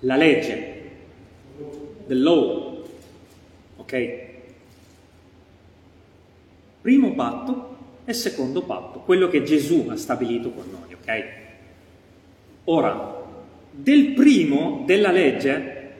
[0.01, 0.91] La legge.
[2.07, 2.85] The law.
[3.77, 4.31] Ok?
[6.83, 11.25] Primo patto e secondo patto, quello che Gesù ha stabilito con noi, ok?
[12.65, 13.23] Ora,
[13.71, 15.95] del primo, della legge,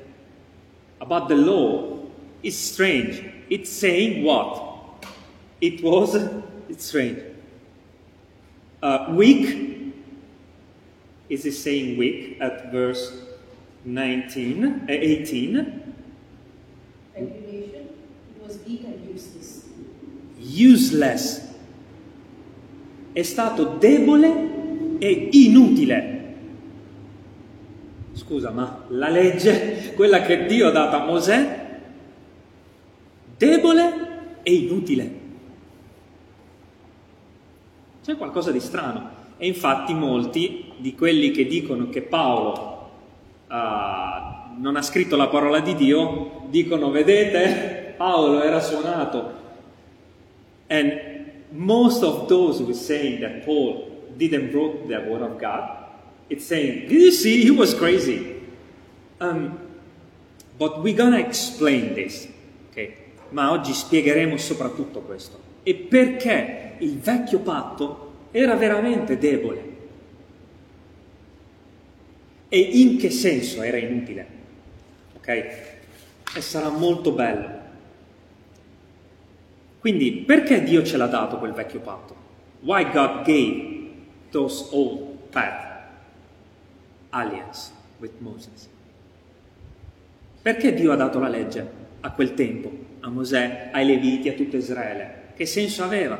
[0.99, 2.11] about the law,
[2.41, 5.05] is strange It's saying what?
[5.61, 6.15] It was,
[6.71, 7.19] it's strange.
[8.83, 9.93] Uh, weak,
[11.29, 13.13] is it saying weak at verse
[13.85, 15.95] 19, uh, 18?
[17.15, 17.89] Regulation,
[18.35, 19.67] it was weak and useless.
[20.39, 21.55] Useless.
[23.13, 26.35] È stato debole e inutile.
[28.15, 31.62] Scusa, ma la legge, quella che Dio ha dato a Mosè,
[33.43, 35.21] debole e inutile.
[38.05, 39.21] C'è qualcosa di strano.
[39.37, 42.91] E infatti molti di quelli che dicono che Paolo
[43.49, 49.41] uh, non ha scritto la parola di Dio dicono, vedete, Paolo era suonato.
[50.69, 50.93] And
[51.51, 55.89] most of those who saying that Paul didn't wrote the word of God,
[56.29, 58.41] it's saying, did you see, he was crazy.
[59.19, 59.59] Um,
[60.57, 62.29] but we're gonna explain this.
[62.71, 63.02] Okay?
[63.33, 65.51] Ma oggi spiegheremo soprattutto questo.
[65.63, 69.71] E perché il vecchio patto era veramente debole.
[72.49, 74.27] E in che senso era inutile.
[75.17, 75.29] Ok?
[75.29, 77.61] E sarà molto bello.
[79.79, 82.15] Quindi perché Dio ce l'ha dato quel vecchio patto?
[82.61, 83.91] Why God gave
[84.31, 85.89] those old path
[87.11, 88.69] alliance with Moses?
[90.43, 91.71] Perché Dio ha dato la legge
[92.01, 92.91] a quel tempo?
[93.03, 95.33] A Mosè, ai Leviti, a tutto Israele.
[95.35, 96.19] Che senso aveva?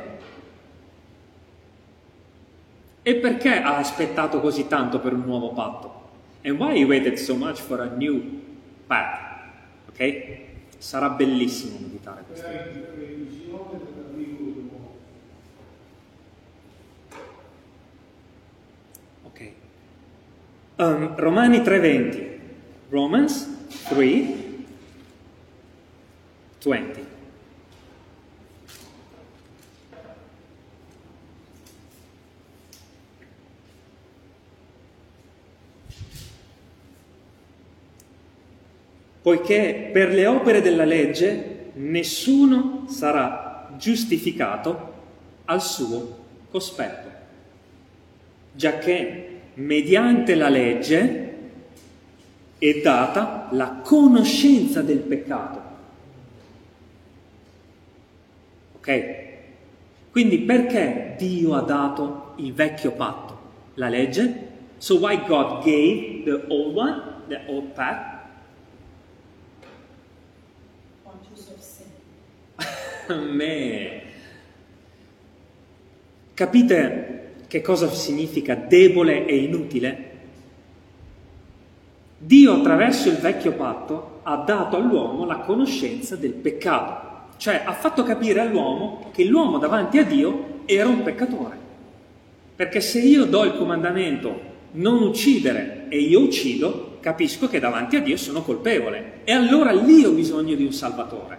[3.01, 6.01] E perché ha aspettato così tanto per un nuovo patto?
[6.43, 8.21] And why he waited so much for a new
[8.85, 9.41] path?
[9.89, 10.37] Ok?
[10.77, 12.47] Sarà bellissimo meditare questo.
[19.23, 19.51] Ok.
[20.75, 22.39] Um, Romani 3:20.
[22.89, 24.42] Romans 3
[26.69, 27.05] 20.
[39.21, 44.91] Poiché per le opere della legge nessuno sarà giustificato
[45.45, 46.17] al suo
[46.51, 47.09] cospetto,
[48.51, 51.31] giacché mediante la legge
[52.57, 55.62] è data la conoscenza del peccato
[58.83, 59.31] Ok?
[60.11, 63.39] Quindi perché Dio ha dato il vecchio patto?
[63.75, 64.51] La legge?
[64.77, 67.73] So why God gave the old one, the old
[71.33, 71.85] sin.
[73.07, 74.01] Amen.
[76.33, 80.11] Capite che cosa significa debole e inutile?
[82.17, 87.12] Dio attraverso il vecchio patto ha dato all'uomo la conoscenza del peccato
[87.43, 91.57] Cioè ha fatto capire all'uomo che l'uomo davanti a Dio era un peccatore.
[92.55, 94.39] Perché se io do il comandamento
[94.71, 99.19] non uccidere e io uccido, capisco che davanti a Dio sono colpevole.
[99.25, 101.37] E allora lì ho bisogno di un salvatore.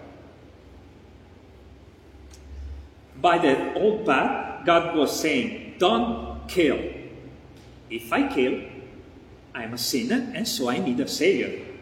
[3.14, 6.80] By the old path, God was saying, don't kill.
[7.88, 8.52] If I kill,
[9.55, 11.72] I am a sinner and so I need a savior.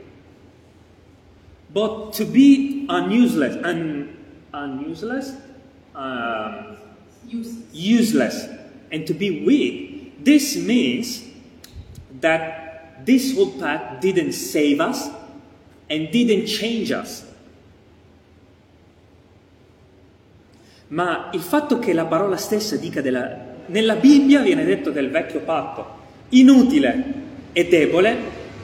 [1.73, 4.09] But to be unuseless, un,
[4.53, 5.33] unuseless,
[5.95, 6.77] um,
[7.27, 7.65] Useless.
[7.73, 8.49] useless,
[8.91, 11.25] and to be weak, this means
[12.21, 15.09] that this whole path didn't save us
[15.89, 17.25] and didn't change us.
[20.89, 23.51] Ma il fatto che la parola stessa dica della...
[23.67, 26.01] Nella Bibbia viene detto del vecchio patto,
[26.31, 27.15] inutile
[27.53, 28.17] e debole,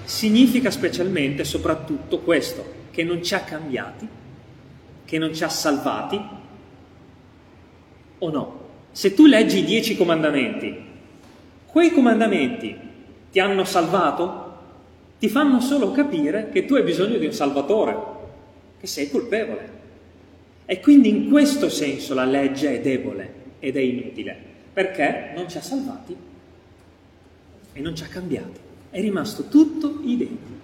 [0.05, 4.09] significa specialmente, soprattutto questo, che non ci ha cambiati,
[5.05, 6.21] che non ci ha salvati,
[8.19, 8.61] o no?
[8.91, 10.77] Se tu leggi i dieci comandamenti,
[11.67, 12.77] quei comandamenti
[13.31, 14.57] ti hanno salvato?
[15.17, 17.97] Ti fanno solo capire che tu hai bisogno di un salvatore,
[18.81, 19.71] che sei colpevole.
[20.67, 24.37] E quindi in questo senso la legge è debole ed è inutile,
[24.73, 26.17] perché non ci ha salvati
[27.75, 28.59] e non ci ha cambiati.
[28.91, 30.58] È rimasto tutto identico.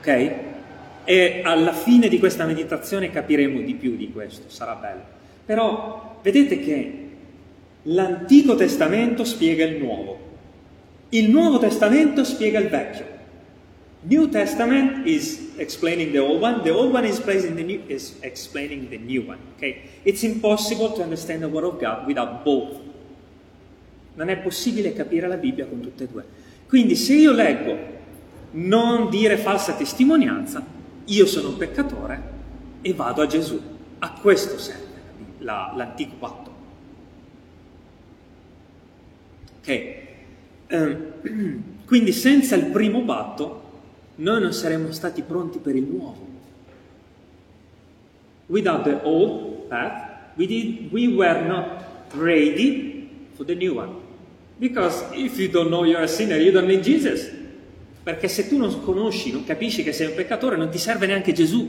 [0.00, 0.34] Ok?
[1.04, 5.02] E alla fine di questa meditazione capiremo di più di questo, sarà bello.
[5.44, 7.08] Però vedete che
[7.82, 10.18] l'Antico Testamento spiega il Nuovo,
[11.10, 13.18] il Nuovo Testamento spiega il Vecchio.
[14.02, 18.88] New Testament is explaining the old one, the old one is the new, is explaining
[18.88, 19.38] the new one.
[19.56, 19.82] Okay?
[20.04, 22.80] It's impossible to understand the Word of God without both.
[24.14, 26.24] Non è possibile capire la Bibbia con tutte e due.
[26.66, 27.98] Quindi se io leggo
[28.52, 30.64] non dire falsa testimonianza,
[31.04, 32.22] io sono un peccatore
[32.82, 33.60] e vado a Gesù.
[33.98, 34.86] A questo serve
[35.38, 36.50] la- l'antico patto.
[39.60, 39.94] Ok?
[40.68, 43.68] Ehm, quindi senza il primo patto
[44.16, 46.28] noi non saremmo stati pronti per il nuovo.
[48.46, 51.84] Without the old path, we, did, we were not
[52.14, 53.92] ready for the new one.
[54.58, 57.30] Because if you don't know you're a sinner, you don't need Jesus.
[58.02, 61.32] Perché se tu non conosci, non capisci che sei un peccatore, non ti serve neanche
[61.32, 61.68] Gesù.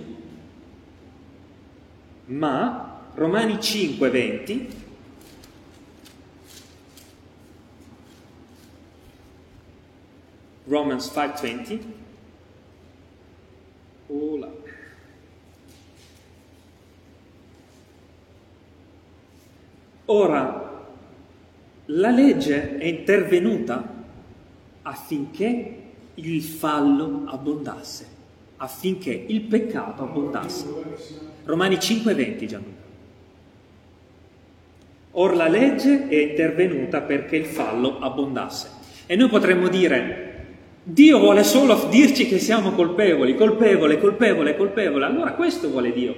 [2.25, 4.67] Ma Romani 5:20
[10.65, 11.79] Romans 5:20
[14.07, 14.49] Oh là.
[20.05, 20.85] Ora
[21.85, 24.03] la legge è intervenuta
[24.81, 25.80] affinché
[26.21, 28.05] il fallo abbondasse,
[28.57, 30.65] affinché il peccato abbondasse.
[31.45, 32.79] Romani 5:20 Gianluca.
[35.11, 38.69] Or la legge è intervenuta perché il fallo abbondasse.
[39.05, 40.29] E noi potremmo dire,
[40.83, 45.05] Dio vuole solo dirci che siamo colpevoli, colpevole, colpevole, colpevole.
[45.05, 46.15] Allora questo vuole Dio.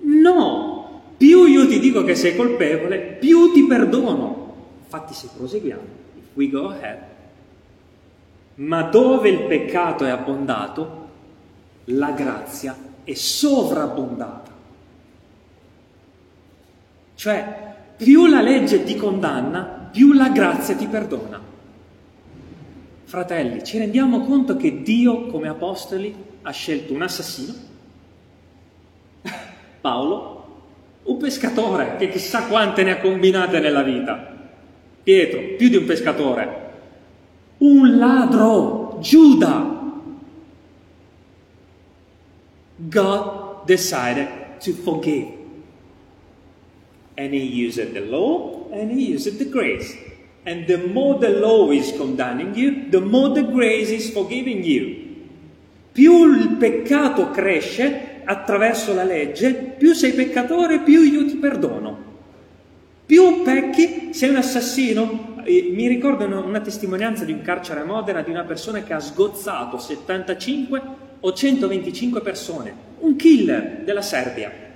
[0.00, 4.54] No, più io ti dico che sei colpevole, più ti perdono.
[4.84, 5.82] Infatti se proseguiamo,
[6.18, 6.98] if we go ahead,
[8.56, 11.08] ma dove il peccato è abbondato,
[11.86, 14.50] la grazia è sovrabbondata.
[17.14, 21.40] Cioè, più la legge ti condanna, più la grazia ti perdona.
[23.04, 27.54] Fratelli, ci rendiamo conto che Dio, come apostoli, ha scelto un assassino,
[29.80, 30.40] Paolo,
[31.04, 34.30] un pescatore che chissà quante ne ha combinate nella vita,
[35.02, 36.71] Pietro, più di un pescatore,
[37.62, 39.70] un ladro, Giuda.
[42.90, 44.28] God decided
[44.60, 45.28] to forgive.
[47.16, 49.94] And he used the law and he used the grace.
[50.44, 55.10] And the more the law is condemning you, the more the grace is forgiving you.
[55.92, 62.10] Più il peccato cresce attraverso la legge, più sei peccatore, più io ti perdono.
[63.06, 65.31] Più pecchi, sei un assassino.
[65.44, 69.78] Mi ricordo una, testimonianza di un carcere a Modena di una persona che ha sgozzato
[69.78, 70.82] 75
[71.20, 74.70] o 125 persone, un killer della Serbia.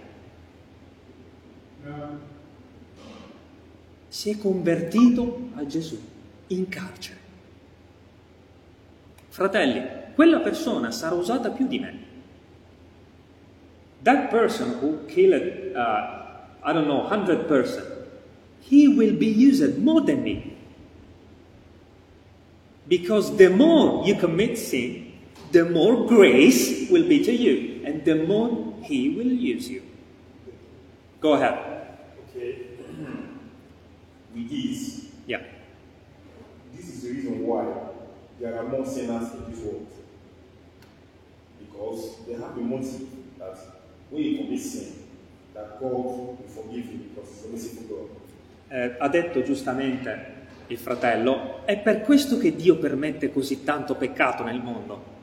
[4.16, 6.00] si è convertito a Gesù
[6.46, 7.18] in carcere.
[9.28, 9.82] Fratelli,
[10.14, 11.98] quella persona sarà usata più di me.
[14.04, 17.84] That person who killed, uh, I don't know, 100 person,
[18.60, 20.55] he will be used more than me.
[22.88, 25.12] Because the more you commit sin,
[25.52, 29.82] the more grace will be to you, and the more He will use you.
[31.20, 31.58] Go ahead.
[32.30, 32.58] Okay.
[34.34, 35.42] With this, Yeah.
[36.76, 37.66] this is the reason why
[38.38, 39.86] there are more sinners in this world.
[41.58, 43.08] Because they have a motive
[43.38, 43.58] that
[44.10, 44.92] when you commit sin,
[45.54, 48.08] that God will forgive you because He's a merciful God.
[48.70, 50.35] Eh, ha detto giustamente
[50.68, 55.14] il fratello, è per questo che Dio permette così tanto peccato nel mondo.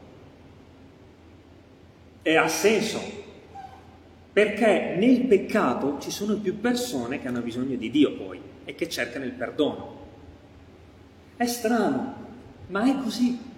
[2.21, 3.01] E ha senso,
[4.31, 8.87] perché nel peccato ci sono più persone che hanno bisogno di Dio poi e che
[8.87, 10.01] cercano il perdono.
[11.35, 12.15] È strano,
[12.67, 13.51] ma è così.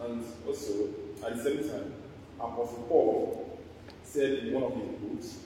[0.00, 0.88] And also,
[1.22, 1.92] at the same time,
[2.38, 3.58] Apostle Paul
[4.02, 5.38] said in one of his books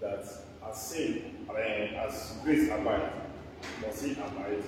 [0.00, 0.24] that
[0.62, 3.10] as sin, as grace abide,
[3.84, 4.62] must sin abide,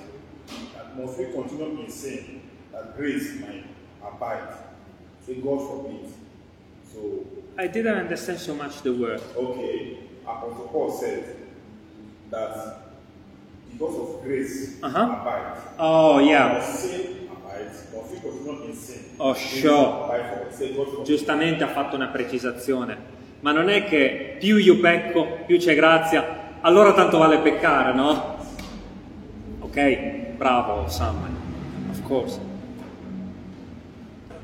[0.75, 2.41] that must we continue in sin,
[2.73, 3.65] that grace might
[4.05, 4.55] abide.
[5.27, 6.09] Say God forbid.
[6.93, 7.25] So,
[7.59, 9.21] I didn't understand so much the word.
[9.37, 11.37] okay, Apostle Paul said
[12.31, 12.79] that
[13.71, 14.99] because of grace Uh-huh.
[14.99, 16.61] abide, Oh, yeah.
[16.61, 17.29] sin
[17.93, 19.05] must we continue in sin.
[19.19, 20.11] Oh, sure.
[20.51, 21.05] Say God.
[21.05, 22.97] Giustamente ha fatto una precisazione.
[23.41, 28.32] Ma non è che più io pecco, più c'è grazia, allora tanto vale peccare, no?
[29.73, 31.33] Ok, bravo Samuel,
[31.89, 32.39] of course.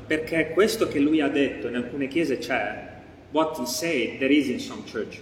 [0.07, 4.47] Perché questo che lui ha detto in alcune chiese c'è, what he said there is
[4.47, 5.21] in some church.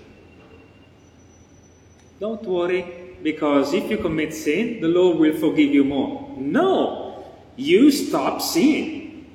[2.20, 6.28] Don't worry, because if you commit sin, the Lord will forgive you more.
[6.38, 9.26] No, you stop sin.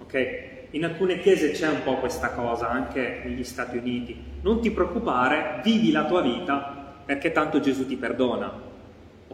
[0.00, 0.68] Ok?
[0.70, 4.16] In alcune chiese c'è un po' questa cosa, anche negli Stati Uniti.
[4.40, 8.68] Non ti preoccupare, vivi la tua vita perché tanto Gesù ti perdona.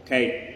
[0.07, 0.55] Ok?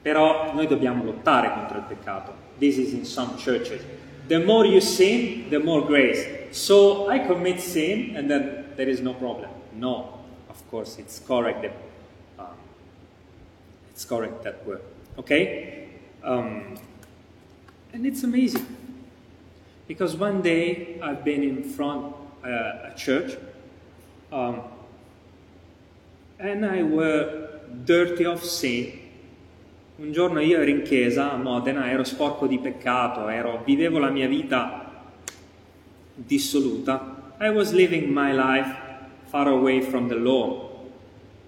[0.00, 2.32] Però noi dobbiamo lottare contro il peccato.
[2.58, 3.82] This is in some churches.
[4.26, 6.48] The more you sin, the more grace.
[6.52, 9.50] So I commit sin and then there is no problem.
[9.74, 11.60] No, of course it's correct.
[11.62, 11.72] That,
[12.38, 12.56] um,
[13.92, 14.80] it's correct that word.
[15.18, 15.88] Okay?
[16.24, 16.78] Um,
[17.92, 18.66] and it's amazing.
[19.86, 23.36] Because one day I've been in front uh, a church,
[24.32, 24.62] um,
[26.38, 29.04] and I were dirty of sin.
[29.96, 34.10] Un giorno io ero in chiesa a Modena, ero sporco di peccato, ero, vivevo la
[34.10, 34.92] mia vita
[36.14, 37.34] dissoluta.
[37.38, 38.74] I was living my life
[39.26, 40.64] far away from the law.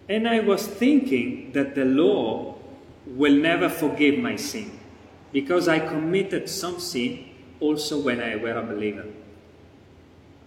[0.09, 2.57] And I was thinking that the law
[3.05, 4.71] will never forgive my sin
[5.33, 7.25] because I committed some sin
[7.61, 9.05] also when I were a believer.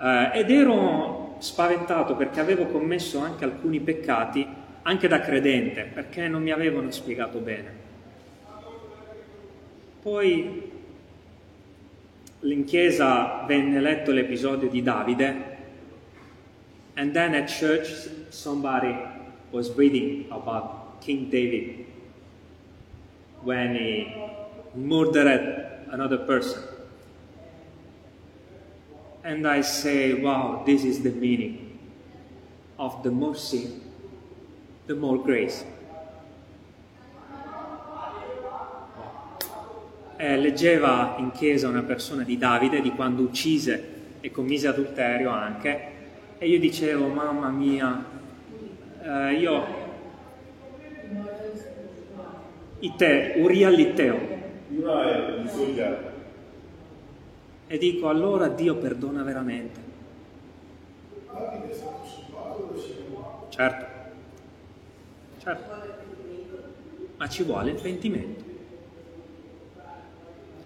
[0.01, 4.47] Eh, ed ero spaventato perché avevo commesso anche alcuni peccati
[4.83, 7.79] anche da credente perché non mi avevano spiegato bene.
[10.01, 10.71] Poi
[12.39, 15.57] in chiesa venne letto l'episodio di Davide
[16.95, 17.87] and then at church
[18.29, 18.97] somebody
[19.51, 21.85] was reading about King David
[23.43, 24.15] when he
[24.75, 26.61] murdered another person.
[29.23, 31.79] And I say, wow, this is the meaning
[32.79, 33.81] of the sin,
[34.91, 35.65] the more grace.
[40.17, 45.89] Eh, leggeva in chiesa una persona di Davide di quando uccise e commise adulterio anche,
[46.37, 48.05] e io dicevo, mamma mia,
[49.01, 49.79] eh, io
[52.79, 54.19] Ite, Uria l'Itteo,
[57.67, 59.89] e dico allora Dio perdona veramente.
[63.49, 63.90] Certo,
[65.41, 65.73] certo,
[67.17, 68.43] ma ci vuole il pentimento.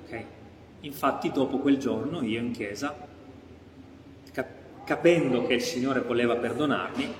[0.03, 0.23] Ok,
[0.81, 2.93] infatti dopo quel giorno io in chiesa,
[4.33, 7.13] cap- capendo che il Signore voleva perdonarmi,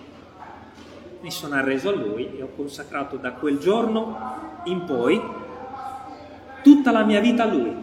[1.22, 5.20] mi sono arreso a Lui e ho consacrato da quel giorno in poi
[6.62, 7.74] tutta la mia vita a Lui,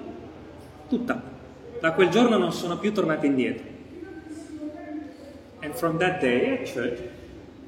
[0.89, 1.21] tutta.
[1.81, 3.71] Da quel giorno non sono più tornato indietro.
[5.61, 7.12] And from that day at church,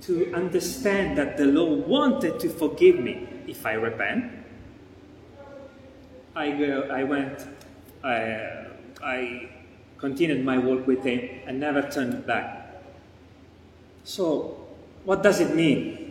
[0.02, 4.32] to understand that the Lord wanted to forgive me if I repent,
[6.36, 7.46] I, go, I went,
[8.02, 8.66] I,
[9.02, 9.48] I
[9.98, 12.82] continued my walk with Him and never turned back.
[14.04, 14.58] So,
[15.04, 16.04] what does it mean?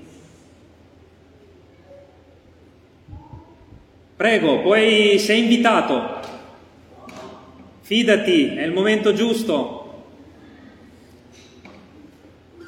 [4.16, 6.22] Prego, poi sei invitato.
[7.82, 9.83] Fidati, è il momento giusto.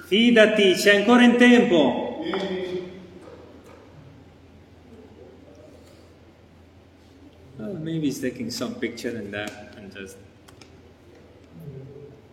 [0.06, 2.24] Fidati, c'è ancora in tempo.
[7.58, 10.18] Uh, maybe is taking some picture and that and just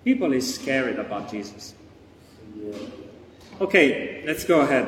[0.04, 1.74] people is scared about Jesus.
[3.58, 4.86] Okay, let's go ahead.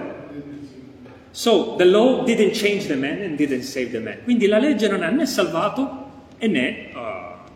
[1.32, 4.18] So the law didn't change the man and didn't save the man.
[4.24, 6.11] Quindi la legge non ha né salvato
[6.41, 7.49] né uh,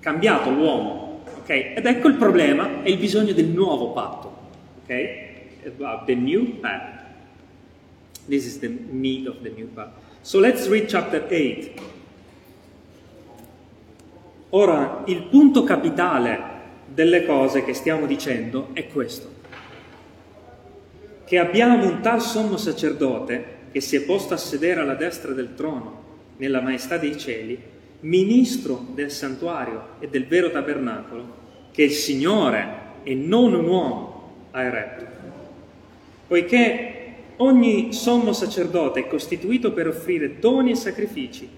[0.00, 1.01] cambiato l'uomo.
[1.42, 1.48] Ok?
[1.48, 4.36] Ed ecco il problema, è il bisogno del nuovo patto.
[4.82, 5.30] Ok?
[5.66, 7.00] About the new pact.
[8.28, 9.90] This is the need of the new pact.
[10.20, 11.90] So let's read chapter 8.
[14.50, 16.50] Ora, il punto capitale
[16.86, 19.40] delle cose che stiamo dicendo è questo.
[21.24, 25.54] Che abbiamo un tal sommo sacerdote che si è posto a sedere alla destra del
[25.54, 26.02] trono
[26.36, 27.71] nella maestà dei cieli,
[28.02, 31.40] ministro del santuario e del vero tabernacolo,
[31.70, 35.06] che il Signore e non un uomo ha eretto.
[36.26, 41.48] Poiché ogni sommo sacerdote è costituito per offrire doni e sacrifici,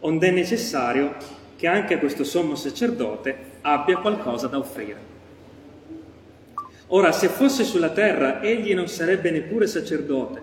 [0.00, 1.14] onde è necessario
[1.56, 5.14] che anche questo sommo sacerdote abbia qualcosa da offrire.
[6.88, 10.40] Ora, se fosse sulla terra, egli non sarebbe neppure sacerdote,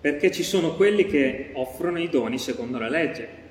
[0.00, 3.41] perché ci sono quelli che offrono i doni secondo la legge,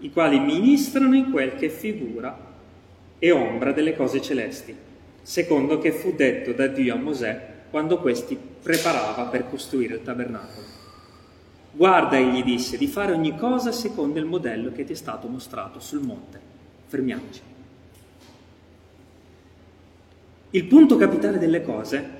[0.00, 2.48] i quali ministrano in quel che figura
[3.18, 4.74] e ombra delle cose celesti,
[5.22, 10.66] secondo che fu detto da Dio a Mosè quando questi preparava per costruire il tabernacolo.
[11.72, 15.78] Guarda, egli disse, di fare ogni cosa secondo il modello che ti è stato mostrato
[15.78, 16.40] sul monte.
[16.86, 17.40] Fermiamoci.
[20.50, 22.10] Il punto capitale delle cose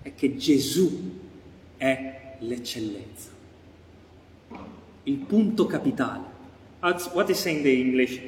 [0.00, 1.18] è che Gesù
[1.76, 3.28] è l'eccellenza.
[5.02, 6.29] Il punto capitale.
[6.80, 8.20] What is saying the English?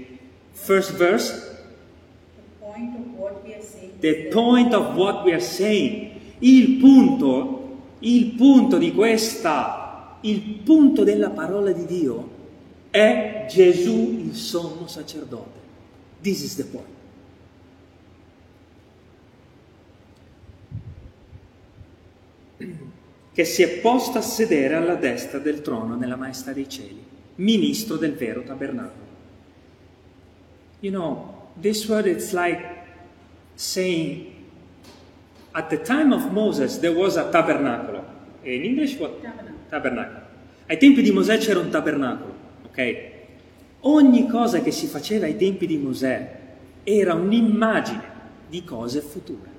[0.53, 1.51] First verse.
[2.61, 3.99] The point of what we are saying.
[4.01, 6.11] The point of what we are saying.
[6.41, 12.29] Il punto, il punto di questa, il punto della parola di Dio
[12.91, 15.61] è Gesù il sommo sacerdote.
[16.21, 16.93] This is the point.
[23.33, 27.03] che si è posto a sedere alla destra del trono nella maestà dei cieli,
[27.37, 29.11] ministro del vero tabernacolo.
[30.81, 32.61] You know, this word it's like
[33.57, 34.33] saying
[35.55, 38.05] at the time of Moses there was a tabernacolo.
[38.45, 39.23] In English what?
[39.23, 39.69] Tabernacle.
[39.71, 40.21] Tabernacolo.
[40.69, 42.35] Ai tempi di Mosè c'era un tabernacolo,
[42.67, 43.11] ok?
[43.81, 46.39] Ogni cosa che si faceva ai tempi di Mosè
[46.85, 48.03] era un'immagine
[48.49, 49.51] di cose future.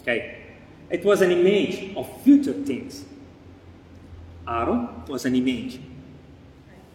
[0.00, 0.40] Ok?
[0.90, 3.04] It was an image of future things.
[4.46, 5.78] Aaron was an image.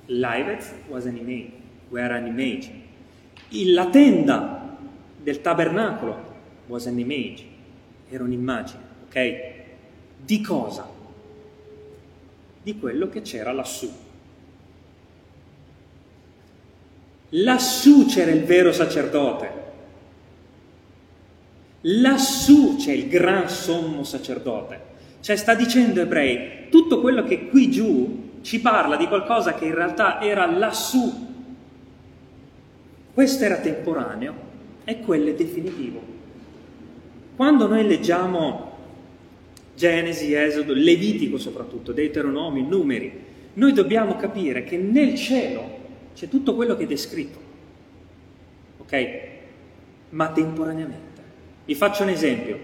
[0.07, 1.51] Livet was an image.
[1.89, 2.69] Were an image.
[3.49, 4.77] La tenda
[5.21, 6.15] del tabernacolo
[6.67, 7.45] was an image.
[8.09, 9.55] Era un'immagine, ok?
[10.23, 10.89] Di cosa?
[12.63, 13.89] Di quello che c'era lassù.
[17.29, 19.65] Lassù c'era il vero sacerdote.
[21.81, 24.95] Lassù c'è il gran sommo sacerdote.
[25.19, 29.75] Cioè sta dicendo ebrei, tutto quello che qui giù ci parla di qualcosa che in
[29.75, 31.13] realtà era lassù.
[33.13, 34.33] Questo era temporaneo
[34.85, 36.01] e quello è definitivo.
[37.35, 38.77] Quando noi leggiamo
[39.75, 43.25] Genesi, Esodo, Levitico soprattutto, Deuteronomi, Numeri,
[43.55, 45.79] noi dobbiamo capire che nel cielo
[46.15, 47.39] c'è tutto quello che è descritto.
[48.77, 49.19] Ok?
[50.11, 51.21] Ma temporaneamente.
[51.65, 52.57] Vi faccio un esempio.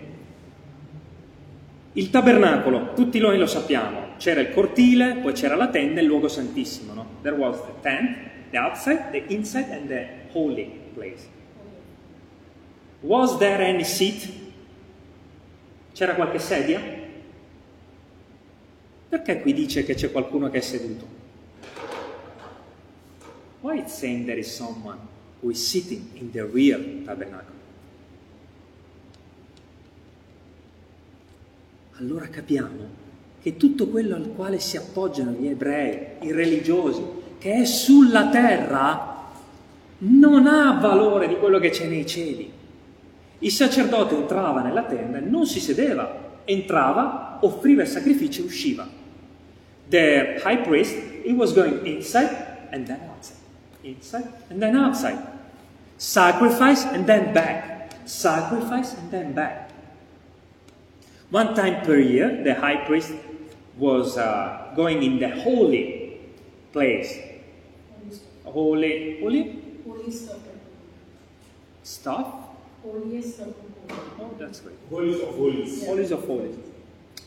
[1.91, 6.07] Il tabernacolo, tutti noi lo sappiamo, c'era il cortile, poi c'era la tenda e il
[6.07, 7.05] luogo santissimo, no?
[7.22, 8.18] There was the tent,
[8.51, 11.28] the outside, the inside and the holy place.
[13.01, 14.30] Was there any seat?
[15.93, 16.82] C'era qualche sedia?
[19.09, 21.05] Perché qui dice che c'è qualcuno che è seduto?
[23.61, 24.97] Why it's saying there is someone
[25.41, 27.53] who is sitting in the real tabernacle?
[32.03, 33.01] allora capiamo
[33.43, 37.03] che tutto quello al quale si appoggiano gli ebrei, i religiosi,
[37.37, 39.31] che è sulla terra,
[39.97, 42.49] non ha valore di quello che c'è nei cieli.
[43.39, 48.87] Il sacerdote entrava nella tenda e non si sedeva, entrava, offriva il sacrificio e usciva.
[49.89, 52.29] The high priest, he was going inside
[52.71, 53.35] and then outside,
[53.81, 55.19] inside and then outside.
[55.97, 59.69] Sacrifice and then back, sacrifice and then back.
[61.29, 63.11] One time per year, the high priest
[63.78, 66.19] was uh, going in the holy
[66.71, 67.19] place.
[68.43, 69.61] Holy, holy
[70.30, 70.51] of the
[71.82, 72.28] stuff?
[72.84, 73.99] holiest of holy.
[74.19, 74.76] Oh, that's great.
[74.89, 75.86] Holies of holies.
[75.86, 76.55] Holies of holies.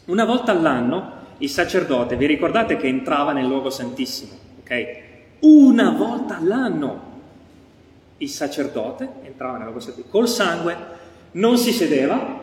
[0.07, 5.05] Una volta all'anno il sacerdote, vi ricordate che entrava nel luogo santissimo, ok?
[5.41, 7.15] una volta all'anno.
[8.19, 10.77] Il sacerdote entrava nel luogo santissimo col sangue,
[11.33, 12.36] non si sedeva,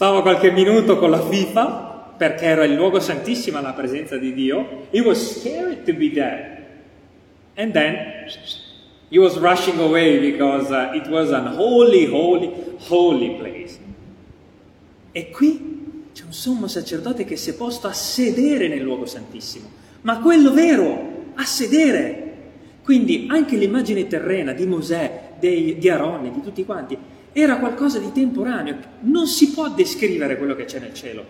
[0.00, 4.86] stava qualche minuto con la FIFA perché era il luogo santissimo alla presenza di Dio.
[4.88, 6.64] He was scared to be there.
[7.56, 8.24] And then
[9.10, 12.50] he was rushing away because uh, it was an holy, holy,
[12.88, 13.78] holy place.
[15.12, 19.68] E qui c'è un sommo sacerdote che si è posto a sedere nel luogo santissimo,
[20.00, 22.32] ma quello vero, a sedere.
[22.82, 26.96] Quindi anche l'immagine terrena di Mosè, dei, di Aronne, di tutti quanti,
[27.32, 28.76] era qualcosa di temporaneo.
[29.00, 31.24] Non si può descrivere quello che c'è nel cielo.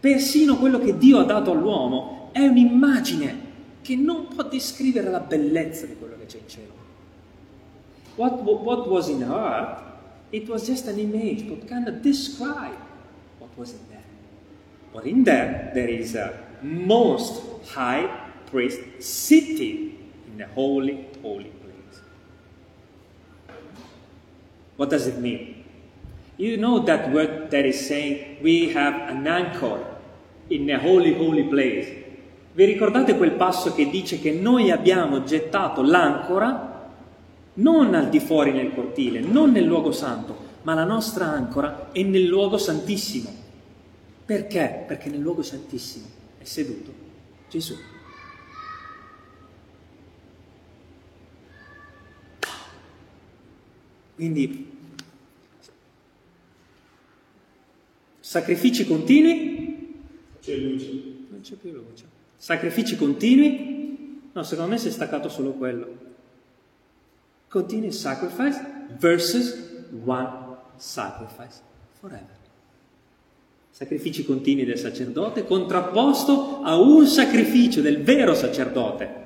[0.00, 5.86] Persino quello che Dio ha dato all'uomo è un'immagine che non può descrivere la bellezza
[5.86, 6.72] di quello che c'è in cielo.
[8.16, 9.82] What, what was in earth,
[10.30, 12.76] it was just an image, but cannot describe
[13.38, 14.04] what was in there.
[14.92, 16.32] But in there, there is a
[16.62, 17.42] most
[17.74, 18.08] high
[18.50, 22.00] priest sitting in the holy, holy place.
[24.76, 25.62] What does it mean?
[26.36, 29.78] You know that word that is saying we have an anchor
[30.48, 32.02] in the holy, holy place.
[32.52, 36.72] Vi ricordate quel passo che dice che noi abbiamo gettato l'ancora
[37.54, 42.02] non al di fuori nel cortile, non nel luogo santo, ma la nostra ancora è
[42.02, 43.30] nel luogo santissimo.
[44.24, 44.84] Perché?
[44.86, 46.06] Perché nel luogo santissimo
[46.38, 46.92] è seduto
[47.48, 47.76] Gesù.
[54.14, 54.72] Quindi
[58.20, 60.02] sacrifici continui.
[60.40, 60.90] C'è luce.
[61.30, 62.04] Non c'è più luce.
[62.36, 64.22] Sacrifici continui?
[64.32, 66.12] No, secondo me si è staccato solo quello.
[67.48, 68.60] Continuous sacrifice
[68.98, 69.54] versus
[70.04, 71.60] one sacrifice
[72.00, 72.42] forever.
[73.70, 79.22] Sacrifici continui del sacerdote contrapposto a un sacrificio del vero sacerdote.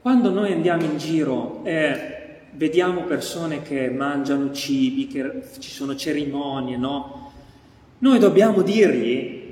[0.00, 2.15] Quando noi andiamo in giro e
[2.56, 7.32] vediamo persone che mangiano cibi, che ci sono cerimonie, no?
[7.98, 9.44] Noi dobbiamo dirgli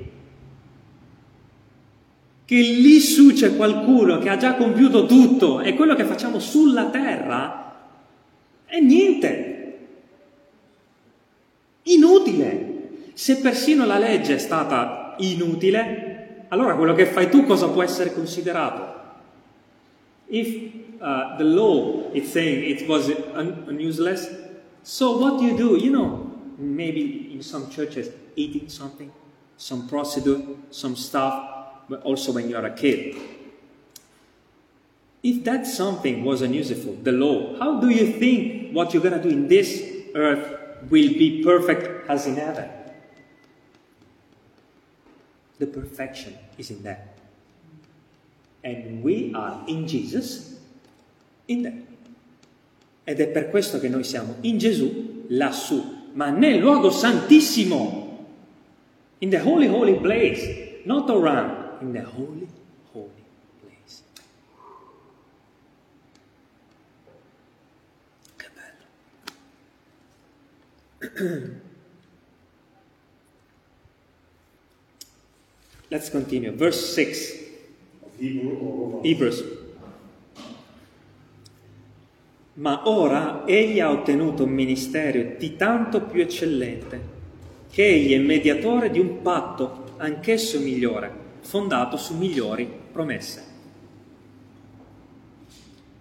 [2.45, 6.89] che lì su c'è qualcuno che ha già compiuto tutto e quello che facciamo sulla
[6.89, 7.73] terra
[8.65, 9.77] è niente,
[11.83, 12.73] inutile.
[13.13, 18.13] Se persino la legge è stata inutile, allora quello che fai tu cosa può essere
[18.13, 18.93] considerato?
[20.27, 24.27] If uh, the law is saying it was un useless,
[24.83, 25.77] so what do you do?
[25.77, 29.11] You know, maybe in some churches, eating something,
[29.57, 31.49] some procedure, some stuff,
[31.89, 33.15] but also when you are a kid.
[35.23, 39.23] If that something was unuseful, the law, how do you think what you're going to
[39.23, 39.83] do in this
[40.13, 42.69] earth will be perfect as in heaven?
[45.57, 47.17] The perfection is in that.
[48.63, 50.54] And we are in Jesus,
[51.47, 51.73] in that.
[53.07, 58.25] Ed è per questo che noi siamo in Gesù, lassù, ma nel luogo santissimo,
[59.19, 62.47] in the holy, holy place, not around, in the holy,
[62.91, 63.23] holy
[63.61, 64.01] place.
[68.37, 68.49] Che
[71.11, 71.61] bello.
[75.89, 76.51] Let's continue.
[76.51, 77.43] Verse 6,
[78.11, 79.03] Of.
[79.03, 79.43] Hebrews.
[82.57, 87.13] Ma ora egli ha ottenuto un ministero di tanto più eccellente,
[87.69, 93.43] che egli è mediatore di un patto, anch'esso migliore, fondato su migliori promesse.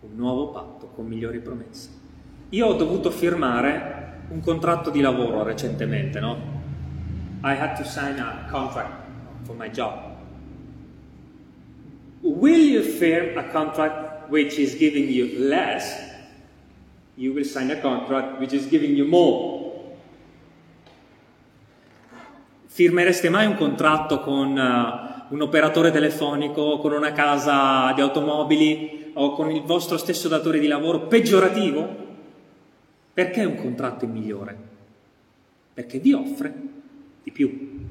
[0.03, 1.89] Un nuovo patto con migliori promesse.
[2.51, 6.37] Io ho dovuto firmare un contratto di lavoro recentemente, no?
[7.43, 9.09] I had to sign a contract
[9.43, 10.13] for my job.
[12.21, 16.14] Will you firm a contract which is giving you less?
[17.17, 19.63] You will sign a contract which is giving you more.
[22.67, 29.33] Firmereste mai un contratto con uh, un operatore telefonico, con una casa di automobili o
[29.33, 32.03] con il vostro stesso datore di lavoro peggiorativo?
[33.13, 34.57] Perché un contratto è migliore?
[35.73, 36.53] Perché vi offre
[37.23, 37.87] di più.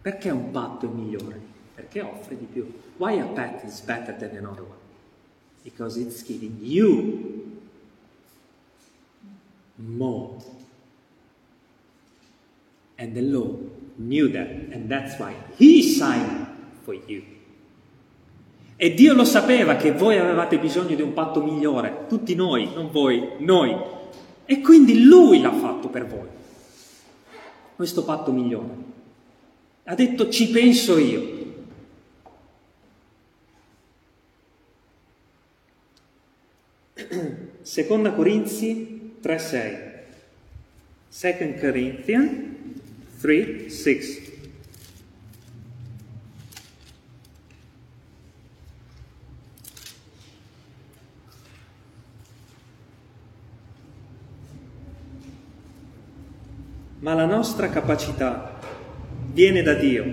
[0.00, 1.40] Perché un patto è migliore?
[1.74, 2.72] Perché offre di più.
[2.98, 4.78] Why a pact is better than another one?
[5.64, 7.55] Because it's giving you
[9.76, 10.42] more.
[12.98, 16.46] And the Lord knew that, and that's why He signed
[16.82, 17.22] for you.
[18.78, 22.90] E Dio lo sapeva che voi avevate bisogno di un patto migliore, tutti noi, non
[22.90, 23.74] voi, noi.
[24.44, 26.28] E quindi Lui l'ha fatto per voi,
[27.74, 28.84] questo patto migliore.
[29.84, 31.34] Ha detto ci penso io.
[37.62, 39.94] Seconda Corinzi 3:6.
[41.08, 42.30] 2 Corinthians
[43.20, 44.24] 3:6.
[56.98, 58.58] Ma la nostra capacità
[59.32, 60.04] viene da Dio,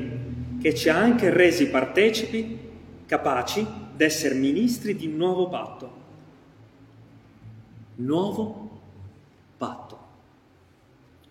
[0.61, 2.59] che ci ha anche resi partecipi,
[3.07, 6.01] capaci d'essere ministri di un nuovo patto.
[7.95, 8.62] Nuovo patto.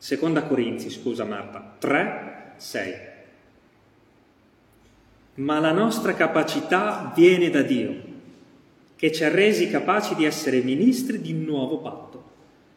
[0.03, 2.95] Seconda Corinzi, scusa Marta, 3, 6.
[5.35, 7.95] Ma la nostra capacità viene da Dio,
[8.97, 12.31] che ci ha resi capaci di essere ministri di un nuovo patto,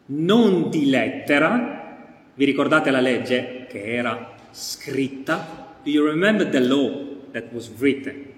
[0.07, 1.95] non di lettera,
[2.35, 5.73] vi ricordate la legge che era scritta?
[5.83, 8.33] Do you remember the law that was written?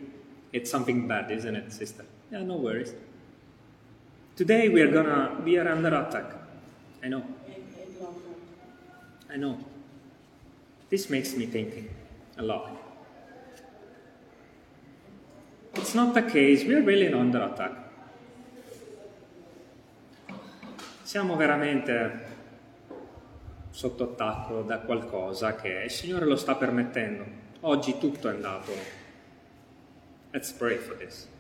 [0.52, 2.06] It's something bad, isn't it, sister?
[2.32, 2.94] Yeah, no worries.
[4.36, 6.37] Today we are gonna we are under attack.
[7.08, 7.24] I know.
[9.30, 9.58] I know.
[10.90, 11.88] This makes me thinking
[12.38, 12.76] a lot.
[15.76, 17.72] It's not the case, we are really under attack.
[21.04, 22.26] Siamo veramente
[23.70, 27.24] sotto attacco da qualcosa che il Signore lo sta permettendo.
[27.62, 28.74] Oggi tutto è andato.
[30.32, 31.36] Let's pray for this.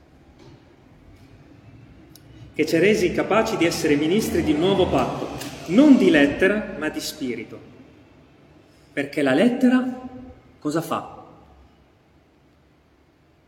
[2.57, 5.27] Che ci ha resi capaci di essere ministri di un nuovo patto,
[5.67, 7.59] non di lettera, ma di spirito.
[8.91, 10.09] Perché la lettera
[10.57, 11.23] cosa fa?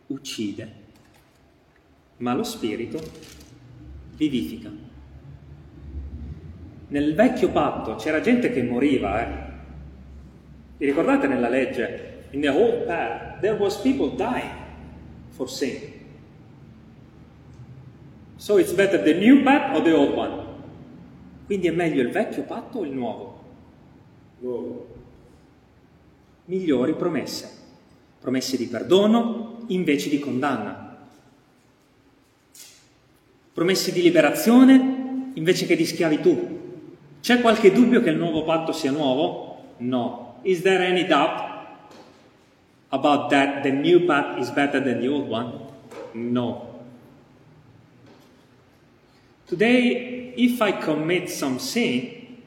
[0.05, 0.73] Uccide,
[2.17, 3.01] ma lo spirito
[4.13, 4.69] vivifica.
[6.89, 9.51] Nel vecchio patto c'era gente che moriva, eh.
[10.77, 12.25] Vi ricordate nella legge?
[12.29, 14.53] In the old path there was people dying
[15.29, 15.97] for sin.
[18.39, 20.31] So it's better the new path or the old one?
[21.45, 23.43] Quindi è meglio il vecchio patto o il nuovo?
[24.39, 24.87] Nuovo.
[26.45, 27.49] Migliori promesse.
[28.21, 30.97] Promesse di perdono invece di condanna.
[33.53, 36.59] Promesse di liberazione invece che di schiavitù.
[37.19, 39.73] C'è qualche dubbio che il nuovo patto sia nuovo?
[39.79, 40.39] No.
[40.43, 41.67] Is there any doubt
[42.87, 45.51] about that the new path is better than the old one?
[46.13, 46.68] No.
[49.49, 52.37] Today, if I commit some sin,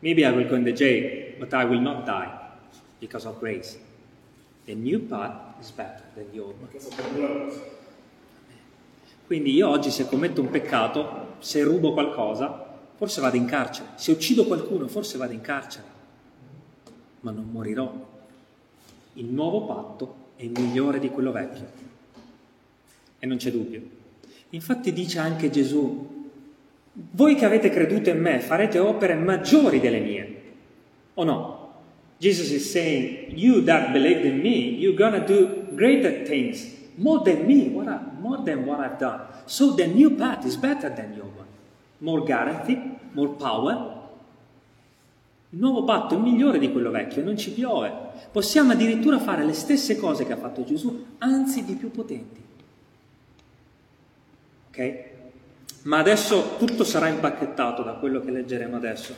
[0.00, 2.30] maybe I will go in jail, but I will not die
[3.00, 3.76] because of grace.
[4.64, 7.50] The new path is better than the old one.
[9.26, 13.88] Quindi io oggi se commetto un peccato, se rubo qualcosa, forse vado in carcere.
[13.96, 15.86] Se uccido qualcuno, forse vado in carcere.
[17.22, 17.92] Ma non morirò.
[19.14, 21.66] Il nuovo patto è migliore di quello vecchio.
[23.18, 23.82] E non c'è dubbio.
[24.50, 26.13] Infatti dice anche Gesù,
[26.94, 30.42] voi che avete creduto in me farete opere maggiori delle mie.
[31.14, 31.62] O no?
[32.18, 36.66] Jesus is saying, you that believed in me, you're gonna do greater things,
[36.96, 39.20] more than me, what I, more than what I've done.
[39.46, 41.44] So the new path is better than your one
[42.04, 43.92] more guarantee, more power.
[45.50, 47.92] Il nuovo patto è migliore di quello vecchio, non ci piove.
[48.30, 52.42] Possiamo addirittura fare le stesse cose che ha fatto Gesù, anzi di più potenti.
[54.68, 55.12] Ok?
[55.84, 59.14] Ma adesso tutto sarà impacchettato da quello che leggeremo adesso.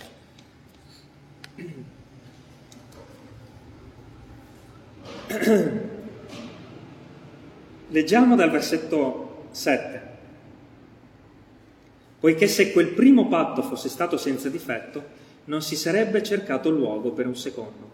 [7.88, 10.06] Leggiamo dal versetto 7
[12.26, 17.28] poiché se quel primo patto fosse stato senza difetto, non si sarebbe cercato luogo per
[17.28, 17.92] un secondo.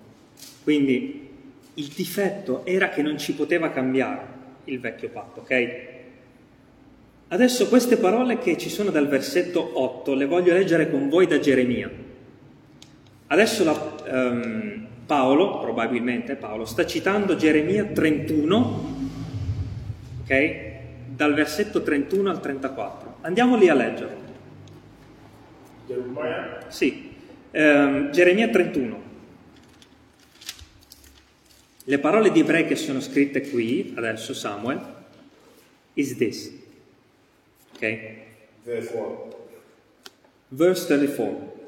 [0.63, 1.29] Quindi
[1.75, 4.27] il difetto era che non ci poteva cambiare
[4.65, 5.92] il vecchio patto, ok?
[7.33, 11.39] Adesso queste parole che ci sono dal versetto 8 le voglio leggere con voi da
[11.39, 11.91] Geremia.
[13.29, 18.97] Adesso la, um, Paolo, probabilmente Paolo, sta citando Geremia 31,
[20.25, 20.71] ok?
[21.07, 23.17] Dal versetto 31 al 34.
[23.23, 24.17] Andiamo lì a leggere.
[25.87, 26.59] Geremia?
[26.69, 27.15] Sì,
[27.51, 29.03] ehm, Geremia 31.
[31.85, 34.81] Le parole di ebrei che sono scritte qui, adesso Samuel,
[35.95, 36.61] is this.
[37.83, 38.01] Ok?
[38.63, 39.35] Verse 1.
[40.51, 41.61] Verse 34.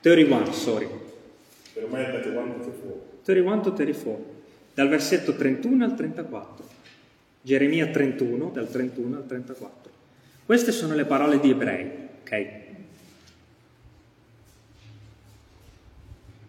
[0.00, 0.88] 31, sorry.
[1.74, 3.02] Jeremiah 31, 34.
[3.24, 4.40] 31 to 34.
[4.74, 6.70] Dal versetto 31 al 34.
[7.42, 9.90] Geremia 31, dal 31 al 34.
[10.46, 11.90] Queste sono le parole di ebrei,
[12.20, 12.60] ok?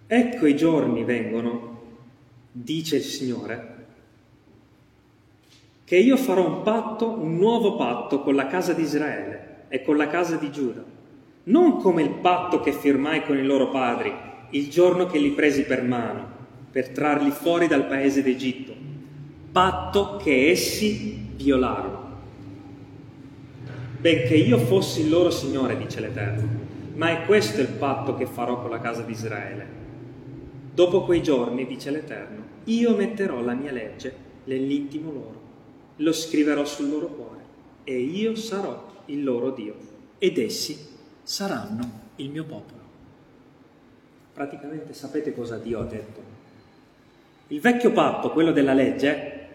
[0.05, 1.81] Ecco i giorni vengono,
[2.51, 3.72] dice il Signore,
[5.93, 9.95] che io farò un patto, un nuovo patto con la casa di Israele e con
[9.95, 10.83] la casa di Giuda,
[11.43, 14.11] non come il patto che firmai con i loro padri
[14.49, 16.25] il giorno che li presi per mano
[16.71, 18.73] per trarli fuori dal paese d'Egitto,
[19.51, 22.09] patto che essi violarono.
[23.99, 26.49] Benché io fossi il loro Signore, dice l'Eterno,
[26.95, 29.67] ma è questo il patto che farò con la casa di Israele.
[30.73, 35.42] Dopo quei giorni, dice l'Eterno, io metterò la mia legge nell'intimo loro,
[35.97, 37.41] lo scriverò sul loro cuore
[37.83, 39.75] e io sarò il loro Dio
[40.17, 40.77] ed essi
[41.21, 42.81] saranno il mio popolo.
[44.33, 46.21] Praticamente sapete cosa Dio ha detto?
[47.47, 49.47] Il vecchio patto, quello della legge,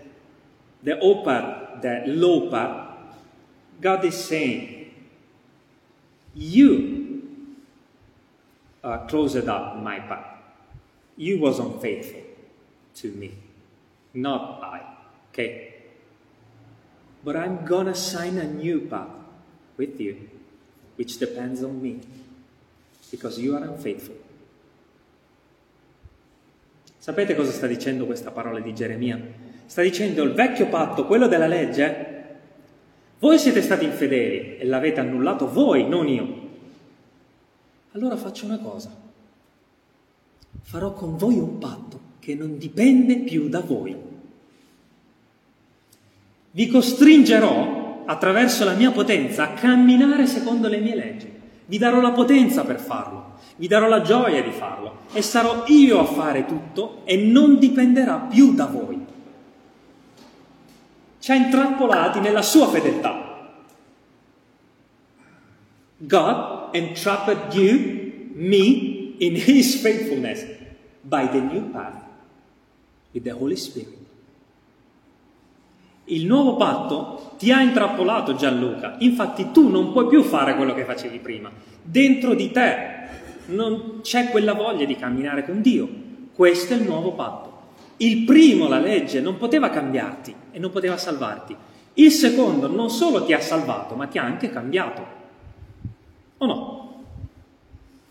[0.82, 3.16] the opar, the law part,
[3.80, 4.92] God is saying,
[6.34, 6.98] you
[8.82, 10.36] uh, closed up my path.
[11.16, 12.22] You was unfaithful
[12.96, 13.32] to me,
[14.12, 14.80] not I.
[15.30, 15.67] Okay?
[17.28, 19.12] But I'm gonna sign a new path
[19.76, 20.16] with you,
[20.96, 22.00] which depends on me,
[23.10, 24.16] because you are unfaithful.
[26.98, 29.20] Sapete cosa sta dicendo questa parola di Geremia?
[29.66, 32.38] Sta dicendo il vecchio patto, quello della legge,
[33.18, 36.48] voi siete stati infedeli e l'avete annullato voi, non io.
[37.92, 38.90] Allora faccio una cosa.
[40.62, 44.07] Farò con voi un patto che non dipende più da voi.
[46.50, 51.30] Vi costringerò attraverso la mia potenza a camminare secondo le mie leggi.
[51.66, 56.00] Vi darò la potenza per farlo, vi darò la gioia di farlo e sarò io
[56.00, 59.04] a fare tutto e non dipenderà più da voi.
[61.18, 63.26] Ci ha intrappolati nella sua fedeltà.
[65.98, 70.46] God entrapped you, me, in his faithfulness
[71.02, 72.02] by the new path
[73.12, 74.07] with the Holy Spirit.
[76.10, 80.84] Il nuovo patto ti ha intrappolato Gianluca, infatti tu non puoi più fare quello che
[80.84, 81.50] facevi prima.
[81.82, 82.96] Dentro di te
[83.46, 85.86] non c'è quella voglia di camminare con Dio.
[86.34, 87.56] Questo è il nuovo patto.
[87.98, 91.54] Il primo, la legge, non poteva cambiarti e non poteva salvarti.
[91.94, 95.06] Il secondo non solo ti ha salvato, ma ti ha anche cambiato.
[96.38, 97.04] O no?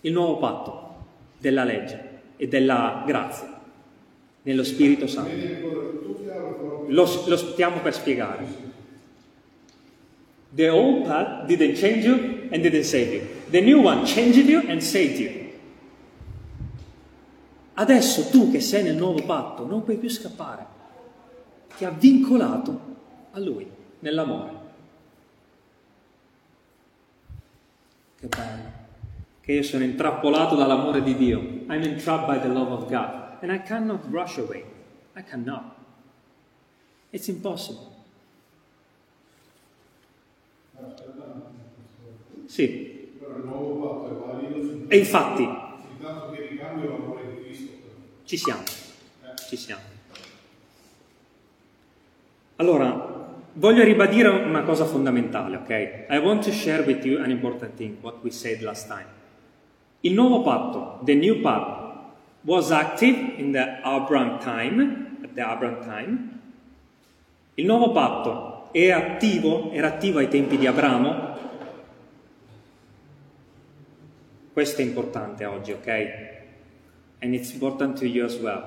[0.02, 0.96] Il nuovo patto
[1.40, 3.57] della legge e della grazia
[4.48, 5.36] nello Spirito Santo.
[6.88, 8.66] Lo, lo stiamo per spiegare.
[10.56, 13.22] The old path didn't change you and didn't save you.
[13.50, 15.46] The new one changed you and saved you.
[17.74, 20.66] Adesso tu che sei nel nuovo patto non puoi più scappare.
[21.76, 22.80] Ti ha vincolato
[23.32, 23.70] a lui
[24.00, 24.52] nell'amore.
[28.18, 28.72] Che bello.
[29.42, 31.40] Che io sono intrappolato dall'amore di Dio.
[31.68, 33.27] I'm entrapped by the love of God.
[33.42, 34.64] And I cannot rush away.
[35.16, 35.76] I cannot.
[37.12, 37.96] It's impossible.
[42.46, 42.96] Sì.
[44.90, 45.48] E infatti,
[48.24, 48.64] ci siamo.
[49.48, 49.82] Ci siamo.
[52.58, 56.06] Allora, voglio ribadire una cosa fondamentale, ok?
[56.10, 59.16] I want to share with you an important thing, what we said last time.
[60.02, 61.87] Il nuovo patto, the new pact,
[62.48, 66.40] was active in the Abraham time, at the Abraham time.
[67.58, 71.36] Il nuovo patto è attivo, era attivo ai tempi di Abramo.
[74.54, 75.88] Questo è importante oggi, ok?
[77.20, 78.64] And it's important to you as well.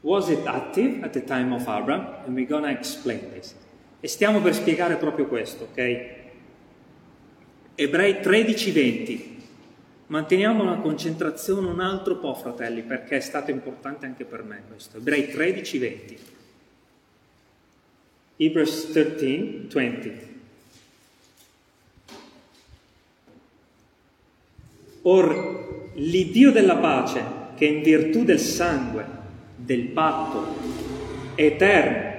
[0.00, 2.24] Was it active at the time of Abraham?
[2.26, 3.54] And we're gonna explain this.
[4.00, 6.14] E stiamo per spiegare proprio questo, ok?
[7.76, 9.35] Ebrei 13-20.
[10.08, 14.98] Manteniamo la concentrazione un altro po', fratelli, perché è stato importante anche per me questo.
[14.98, 16.18] Ebrei 13-20.
[18.36, 20.12] Hebrews 13-20.
[25.02, 27.24] Or l'Iddio della pace,
[27.56, 29.04] che in virtù del sangue,
[29.56, 30.54] del patto
[31.34, 32.14] eterno,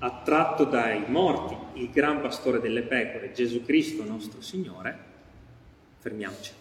[0.00, 5.09] ha tratto dai morti il gran pastore delle pecore, Gesù Cristo nostro Signore,
[6.00, 6.52] fermiamoci.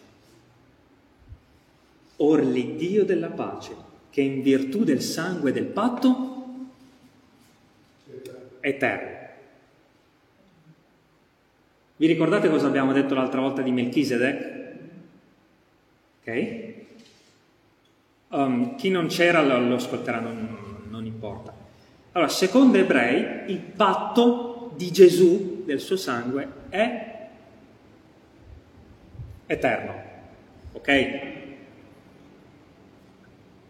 [2.18, 3.76] Or l'Iddio della pace,
[4.10, 6.38] che in virtù del sangue del patto
[8.60, 9.18] eterno.
[11.96, 14.58] Vi ricordate cosa abbiamo detto l'altra volta di Melchisedec?
[16.22, 16.74] Ok?
[18.30, 21.54] Um, chi non c'era lo, lo ascolterà, non, non importa.
[22.12, 27.19] Allora, secondo Ebrei, il patto di Gesù, del suo sangue, è
[29.50, 29.94] eterno.
[30.74, 30.90] Ok?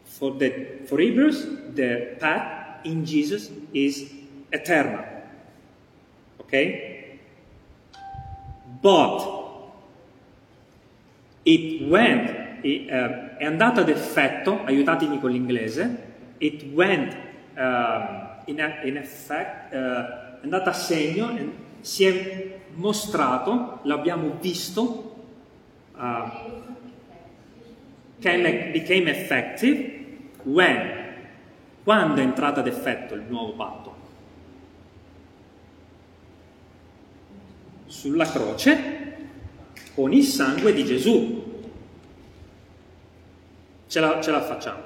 [0.04, 4.12] For, the, for Hebrews, the path in Jesus is
[4.52, 5.06] eternal.
[6.40, 6.90] Ok?
[8.82, 9.20] but
[11.44, 16.08] it went, it, uh, è andato ad effetto, aiutatemi con l'inglese,
[16.38, 17.16] it went
[17.58, 21.38] uh, in, in effect, uh, è andato a segno,
[21.82, 25.09] si è mostrato, l'abbiamo visto,
[26.00, 26.30] uh,
[28.20, 29.98] came, became effective
[30.44, 31.16] when,
[31.84, 33.98] quando è entrato ad effetto il nuovo patto.
[37.86, 39.18] Sulla croce
[39.94, 41.48] con il sangue di Gesù.
[43.88, 44.84] Ce la, ce la facciamo.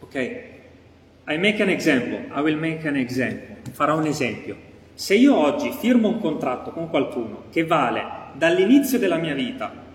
[0.00, 0.14] Ok?
[0.14, 2.26] I make an example.
[2.34, 3.56] I will make an example.
[3.70, 4.66] Farò un esempio.
[4.94, 9.86] Se io oggi firmo un contratto con qualcuno che vale dall'inizio della mia vita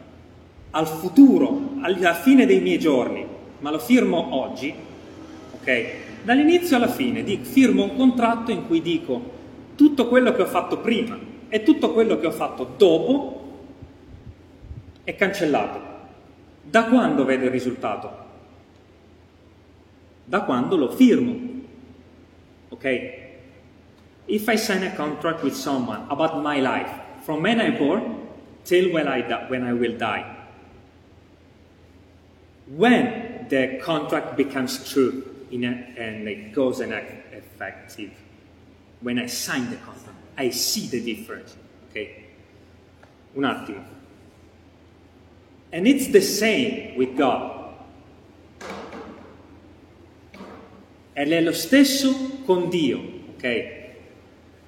[0.75, 3.25] al futuro, alla fine dei miei giorni,
[3.59, 4.73] ma lo firmo oggi,
[5.55, 5.85] ok?
[6.23, 9.31] Dall'inizio alla fine dico, firmo un contratto in cui dico
[9.75, 11.17] tutto quello che ho fatto prima
[11.49, 13.41] e tutto quello che ho fatto dopo
[15.03, 15.91] è cancellato.
[16.63, 18.21] Da quando vedo il risultato?
[20.25, 21.35] Da quando lo firmo.
[22.69, 23.21] Ok?
[24.25, 26.89] If I sign a contract with someone about my life,
[27.19, 28.21] from when I born
[28.63, 30.32] till when I, die, when I will die,
[32.67, 35.65] when the contract becomes true a,
[35.97, 38.11] and it goes in effective,
[39.01, 41.55] when I sign the contract, I see the difference.
[41.89, 42.09] Ok?
[43.35, 43.83] Un attimo.
[45.71, 47.61] And it's the same with God.
[51.13, 52.99] Ed è lo stesso con Dio,
[53.35, 53.81] ok?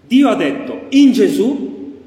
[0.06, 2.02] Dio ha detto in Gesù,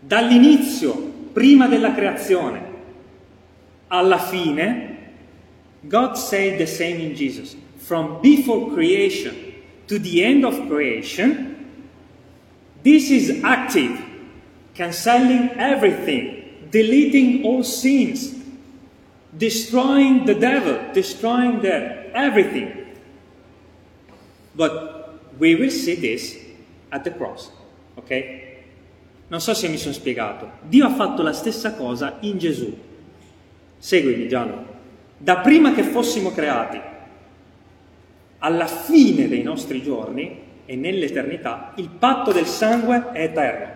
[0.00, 0.94] dall'inizio,
[1.32, 2.62] prima della creazione,
[3.88, 4.91] alla fine,
[5.88, 7.56] God said the same in Jesus.
[7.78, 9.54] From before creation
[9.88, 11.72] to the end of creation,
[12.82, 14.00] this is active,
[14.74, 16.42] cancelling everything
[16.72, 18.34] deleting all sins,
[19.36, 22.86] destroying the devil, destroying the everything.
[24.56, 26.36] But we will see this
[26.90, 27.52] at the cross,
[27.96, 28.50] ok?
[29.28, 30.50] Non so se mi sono spiegato.
[30.68, 32.74] Dio ha fatto la stessa cosa in Gesù.
[33.78, 34.71] Seguimi Gianni.
[35.22, 36.80] Da prima che fossimo creati,
[38.38, 40.36] alla fine dei nostri giorni
[40.66, 43.66] e nell'eternità, il patto del sangue è eterno.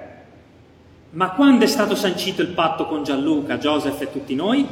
[1.11, 4.67] Ma quando è stato sancito il patto con Gianluca, Joseph e tutti noi?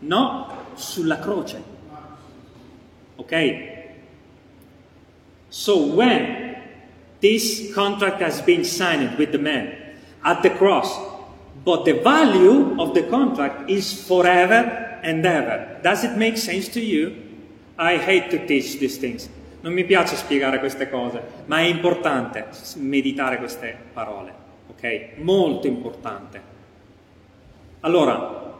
[0.00, 1.62] No, sulla croce.
[3.14, 3.74] Ok?
[5.50, 6.56] So when
[7.20, 9.72] this contract has been signed with the man
[10.22, 10.98] at the cross,
[11.62, 15.78] but the value of the contract is forever and ever.
[15.80, 17.12] Does it make sense to you?
[17.78, 19.30] I hate to teach these things.
[19.60, 22.46] Non mi piace spiegare queste cose, ma è importante
[22.76, 24.44] meditare queste parole
[24.76, 25.20] ok?
[25.22, 26.54] Molto importante.
[27.80, 28.54] Allora,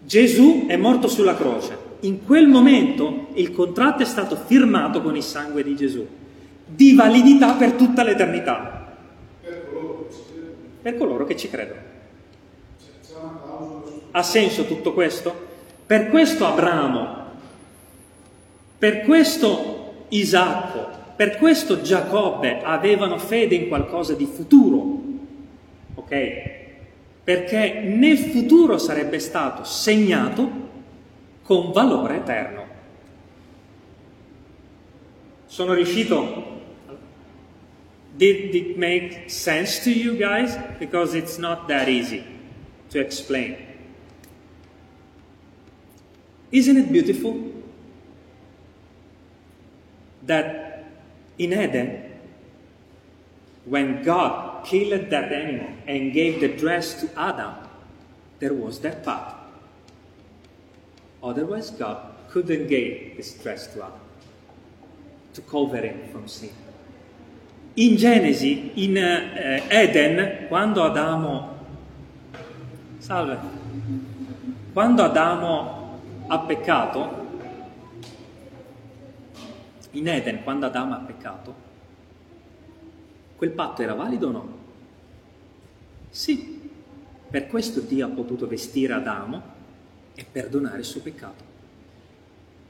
[0.00, 1.90] Gesù è morto sulla croce.
[2.00, 6.06] In quel momento il contratto è stato firmato con il sangue di Gesù,
[6.66, 8.80] di validità per tutta l'eternità.
[10.82, 11.80] Per coloro che ci credono.
[14.10, 15.50] Ha senso tutto questo?
[15.92, 17.26] Per questo Abramo,
[18.78, 25.02] per questo Isacco, per questo Giacobbe avevano fede in qualcosa di futuro,
[25.96, 26.50] ok?
[27.22, 30.50] Perché nel futuro sarebbe stato segnato
[31.42, 32.64] con valore eterno.
[35.44, 36.60] Sono riuscito?
[38.16, 40.58] Did it make sense to you guys?
[40.78, 42.24] Because it's not that easy
[42.88, 43.71] to explain.
[46.52, 47.50] Isn't it beautiful
[50.24, 50.84] that
[51.38, 52.12] in Eden,
[53.64, 57.54] when God killed that animal and gave the dress to Adam,
[58.38, 59.34] there was that path.
[61.22, 64.00] Otherwise, God couldn't give his dress to Adam
[65.34, 66.52] to cover him from sin.
[67.76, 71.54] In Genesi, in uh, Eden, quando Adamo,
[73.00, 73.38] salve,
[74.74, 75.81] quando Adamo
[76.32, 77.26] ha peccato,
[79.90, 81.70] in Eden, quando Adamo ha peccato,
[83.42, 84.58] Quel patto era valido o no?
[86.10, 86.70] Sì,
[87.28, 89.42] per questo Dio ha potuto vestire Adamo
[90.14, 91.42] e perdonare il suo peccato.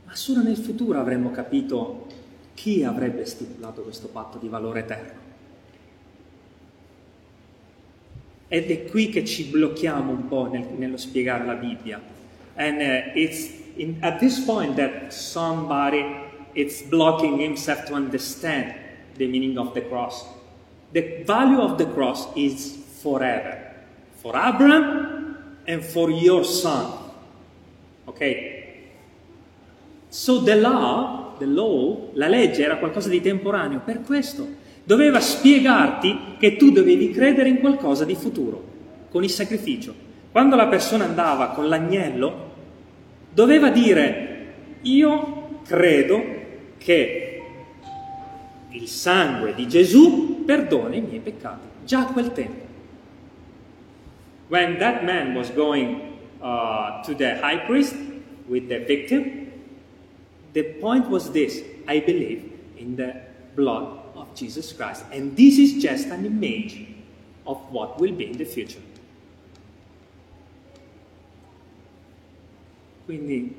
[0.07, 2.07] Ma solo nel futuro avremmo capito
[2.55, 5.21] chi avrebbe stipulato questo patto di valore eterno.
[8.49, 12.01] Ed è qui che ci blocchiamo un po' nel, nello spiegare la Bibbia.
[12.57, 16.05] And uh, it's in, at this point that somebody
[16.55, 18.75] is blocking himself to understand
[19.17, 20.25] the meaning of the cross.
[20.93, 23.59] The value of the cross is forever.
[24.17, 26.93] For Abraham and for your son.
[28.07, 28.61] Ok?
[30.09, 36.37] So the law, the law, la legge era qualcosa di temporaneo, per questo doveva spiegarti
[36.39, 38.63] che tu dovevi credere in qualcosa di futuro,
[39.11, 40.11] con il sacrificio.
[40.33, 42.51] Quando la persona andava con l'agnello,
[43.31, 46.25] doveva dire, io credo
[46.79, 47.43] che
[48.71, 52.71] il sangue di Gesù perdona i miei peccati, già a quel tempo.
[54.49, 56.01] When that man was going
[56.41, 57.95] uh, to the high priest
[58.47, 59.43] with the victim,
[60.53, 63.17] The point was this I believe in the
[63.57, 65.05] blood of Jesus Christ.
[65.13, 66.87] And this is just an image
[67.47, 68.81] of what will be in the future.
[73.13, 73.53] Quindi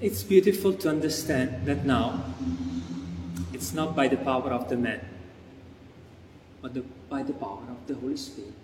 [0.00, 2.22] it's beautiful to understand that now
[3.52, 5.00] it's not by the power of the man,
[6.60, 8.54] but the by the power of the Holy Spirit.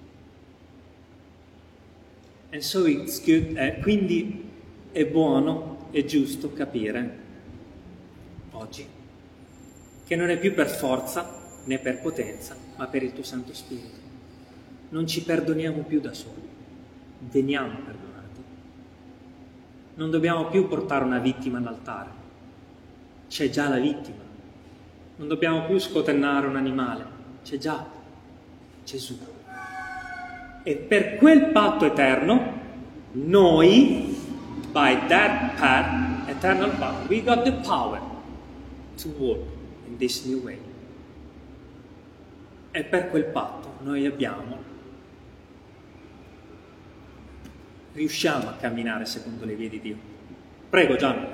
[2.52, 4.48] And so it's good, eh, quindi
[4.92, 7.18] è buono e giusto capire
[8.52, 8.86] oggi
[10.06, 11.37] che non è più per forza
[11.68, 14.06] né per potenza, ma per il tuo Santo Spirito.
[14.88, 16.48] Non ci perdoniamo più da soli,
[17.30, 18.40] veniamo perdonati.
[19.96, 22.08] Non dobbiamo più portare una vittima all'altare,
[23.28, 24.26] c'è già la vittima.
[25.16, 27.04] Non dobbiamo più scotennare un animale,
[27.44, 27.84] c'è già
[28.84, 29.18] Gesù.
[30.62, 32.60] E per quel patto eterno,
[33.12, 34.16] noi,
[34.72, 38.00] by that path, eternal path, we got the power
[38.96, 39.40] to walk
[39.86, 40.67] in this new way.
[42.70, 44.58] E per quel patto noi abbiamo,
[47.94, 49.96] riusciamo a camminare secondo le vie di Dio.
[50.68, 51.32] Prego Gianni.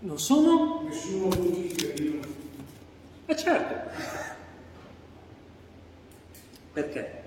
[0.00, 0.82] Non sono?
[0.84, 2.20] Nessuno potica io.
[3.26, 3.90] Eh certo.
[6.72, 7.22] Perché?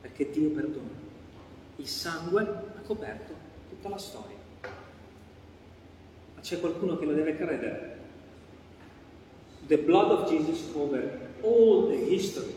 [0.00, 0.88] Perché Dio perdona.
[1.76, 3.34] Il sangue ha coperto
[3.68, 4.33] tutta la storia.
[6.44, 7.96] C'è qualcuno che lo deve credere.
[9.66, 11.10] The blood of Jesus covered
[11.42, 12.54] all the history.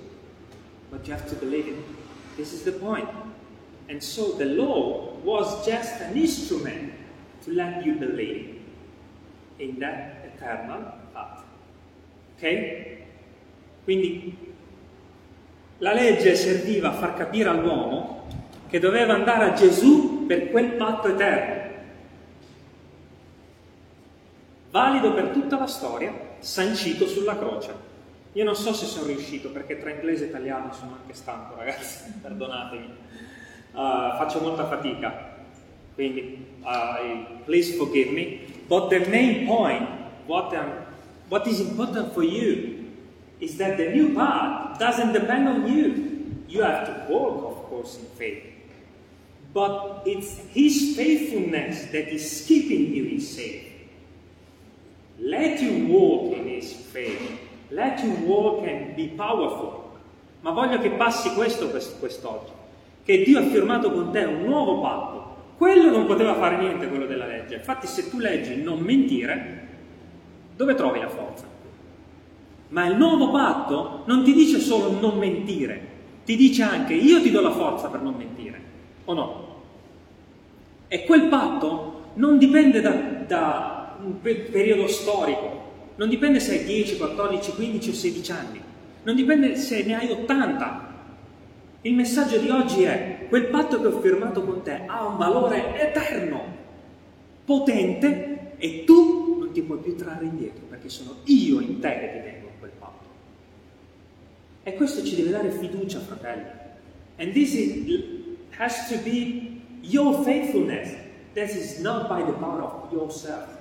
[0.91, 1.77] But you have to believe it.
[2.35, 3.07] This is the point.
[3.87, 6.91] And so the law was just an instrument
[7.45, 8.59] to let you believe
[9.57, 11.45] in that eternal path.
[12.35, 12.97] Ok?
[13.85, 14.35] Quindi
[15.77, 18.27] la legge serviva a far capire all'uomo
[18.67, 21.56] che doveva andare a Gesù per quel patto eterno,
[24.77, 27.85] valido per tutta la storia, sancito sulla croce.
[28.33, 32.13] Io non so se sono riuscito perché tra inglese e italiano sono anche stanco, ragazzi,
[32.21, 32.85] perdonatemi.
[33.71, 35.35] Uh, faccio molta fatica,
[35.95, 38.39] quindi uh, please forgive me.
[38.67, 39.87] But the main point,
[40.27, 40.71] what, um,
[41.29, 42.85] what is important for you,
[43.39, 46.43] is that the new path doesn't depend on you.
[46.47, 48.43] You have to walk, of course, in faith.
[49.53, 53.66] But it's His faithfulness that is keeping you in safe.
[55.19, 57.39] Let you walk in His faith.
[57.69, 59.85] Let you walk and be powerful.
[60.41, 62.51] Ma voglio che passi questo quest'oggi,
[63.03, 65.35] che Dio ha firmato con te un nuovo patto.
[65.57, 67.55] Quello non poteva fare niente, quello della legge.
[67.55, 69.67] Infatti se tu leggi non mentire,
[70.55, 71.45] dove trovi la forza?
[72.69, 75.95] Ma il nuovo patto non ti dice solo non mentire,
[76.25, 78.61] ti dice anche io ti do la forza per non mentire,
[79.05, 79.45] o no?
[80.87, 85.65] E quel patto non dipende da, da un periodo storico,
[85.95, 88.61] non dipende se hai 10, 14, 15 o 16 anni,
[89.03, 90.85] non dipende se ne hai 80.
[91.81, 95.79] Il messaggio di oggi è quel patto che ho firmato con te ha un valore
[95.79, 96.55] eterno,
[97.45, 102.11] potente e tu non ti puoi più trarre indietro perché sono io in te che
[102.11, 103.05] ti tengo quel patto.
[104.63, 106.65] E questo ci deve dare fiducia, fratelli.
[107.19, 108.03] And this is,
[108.57, 110.93] has to be your faithfulness.
[111.33, 113.56] This is not by the power of yourself.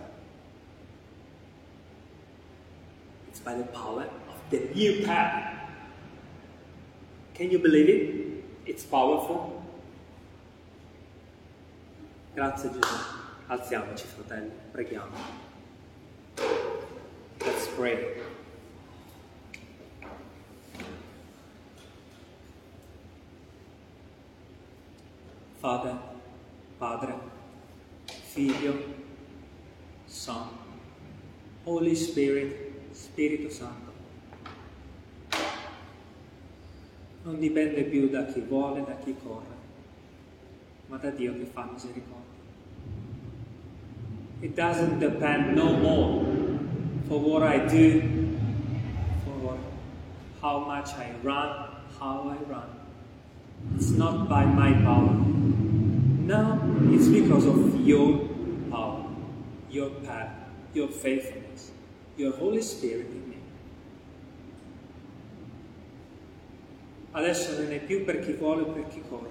[3.46, 5.54] By the power of the new path.
[7.32, 8.44] Can you believe it?
[8.66, 9.62] It's powerful.
[12.34, 12.96] Grazie Gesù.
[13.46, 15.14] Alziamoci, fratelli, preghiamo.
[17.38, 18.20] Let's pray.
[25.60, 25.96] Father,
[26.78, 27.14] Padre,
[28.06, 28.74] Figlio,
[30.06, 30.48] Son,
[31.64, 32.65] Holy Spirit,
[32.96, 33.86] Spirito Santo.
[37.26, 39.54] non dipende più da chi vuole, da chi corre,
[40.86, 42.24] ma da Dio che fa misericordia.
[44.40, 46.24] It doesn't depend no more
[47.08, 48.00] for what I do,
[49.24, 49.58] for
[50.40, 51.68] how much I run,
[51.98, 52.68] how I run.
[53.74, 55.16] It's not by my power.
[56.22, 56.60] No,
[56.92, 58.20] it's because of your
[58.70, 59.04] power,
[59.68, 60.30] your path,
[60.74, 61.72] your faithfulness,
[62.16, 63.34] your Holy Spirit in me.
[67.12, 69.30] Adesso non è più per chi vuole o per chi corre,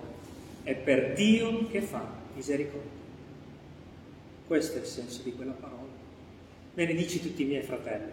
[0.63, 2.03] è per Dio che fa
[2.33, 3.03] misericordia.
[4.47, 5.93] Questo è il senso di quella parola.
[6.73, 8.11] Benedici tutti i miei fratelli.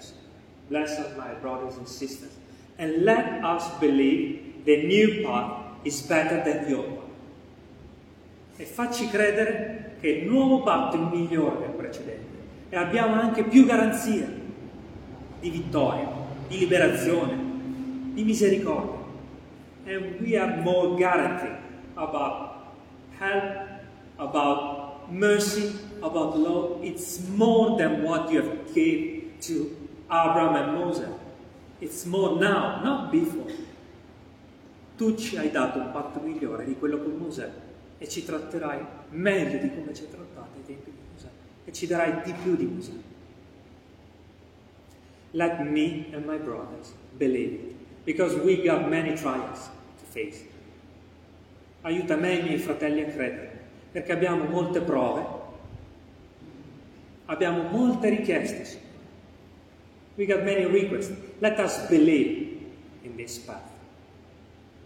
[0.69, 2.33] Bless my brothers and sisters.
[2.77, 7.11] And let us believe the new path is better than the old one.
[8.57, 12.41] E facci credere che il nuovo patto è migliore del precedente.
[12.69, 14.41] E abbiamo anche più garanzie
[15.43, 16.09] di vittoria,
[16.47, 17.37] di liberazione,
[18.15, 19.01] di misericordia.
[19.85, 21.57] And we have more guarantee
[21.97, 22.71] about
[23.19, 23.83] help,
[24.19, 26.85] about mercy, about love.
[26.85, 29.77] It's more than what you have gave to
[30.09, 31.09] Abraham and Moses.
[31.81, 33.51] It's more now, not before.
[34.97, 37.51] Tu ci hai dato un patto migliore di quello con Mosè
[37.99, 38.79] e ci tratterai
[39.11, 41.29] meglio di come ci hai trattato ai tempi di Mosè
[41.65, 42.93] e ci darai di più di Mosè.
[45.33, 50.45] Let me and my brothers believe it, because we got many trials to face.
[51.85, 53.61] Aiuta me e i miei fratelli a credere,
[53.93, 55.25] perché abbiamo molte prove,
[57.27, 58.81] abbiamo molte richieste.
[60.17, 61.13] We got many requests.
[61.41, 62.61] Let us believe
[63.03, 63.71] in this path.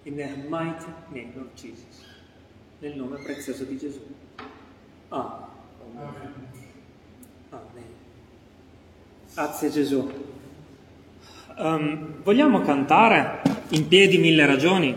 [0.05, 2.05] In the mighty name of Jesus.
[2.79, 4.01] Nel nome prezioso di Gesù.
[5.09, 5.49] Amen.
[7.51, 7.85] Amen.
[9.35, 10.35] Grazie Gesù.
[11.59, 14.95] Um, vogliamo cantare in piedi mille ragioni?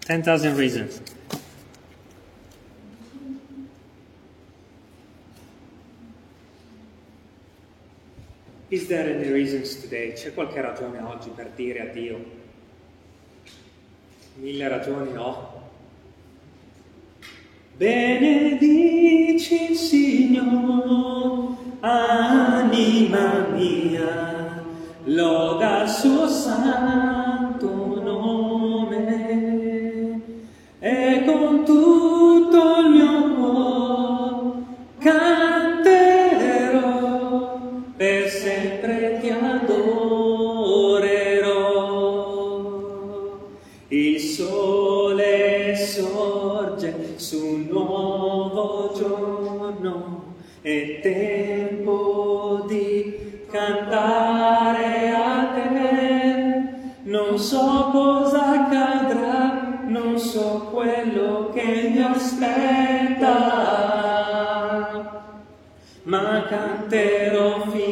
[0.00, 1.00] Ten thousand reasons.
[8.68, 10.12] Is there any reasons today?
[10.12, 12.22] C'è qualche ragione oggi per dire a Dio?
[14.34, 15.57] Mille ragioni ho.
[17.78, 24.64] Benedici il Signore, anima mia,
[25.04, 28.96] loda il suo santo nome.
[30.80, 31.97] E con tutto
[66.08, 67.87] ma canterò finché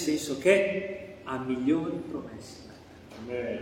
[0.00, 2.68] senso che ha migliori promesse.
[3.20, 3.58] Amen.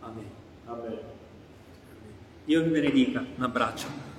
[0.00, 0.30] Amen.
[0.66, 0.98] Amen.
[2.44, 4.09] Dio vi benedica, un abbraccio.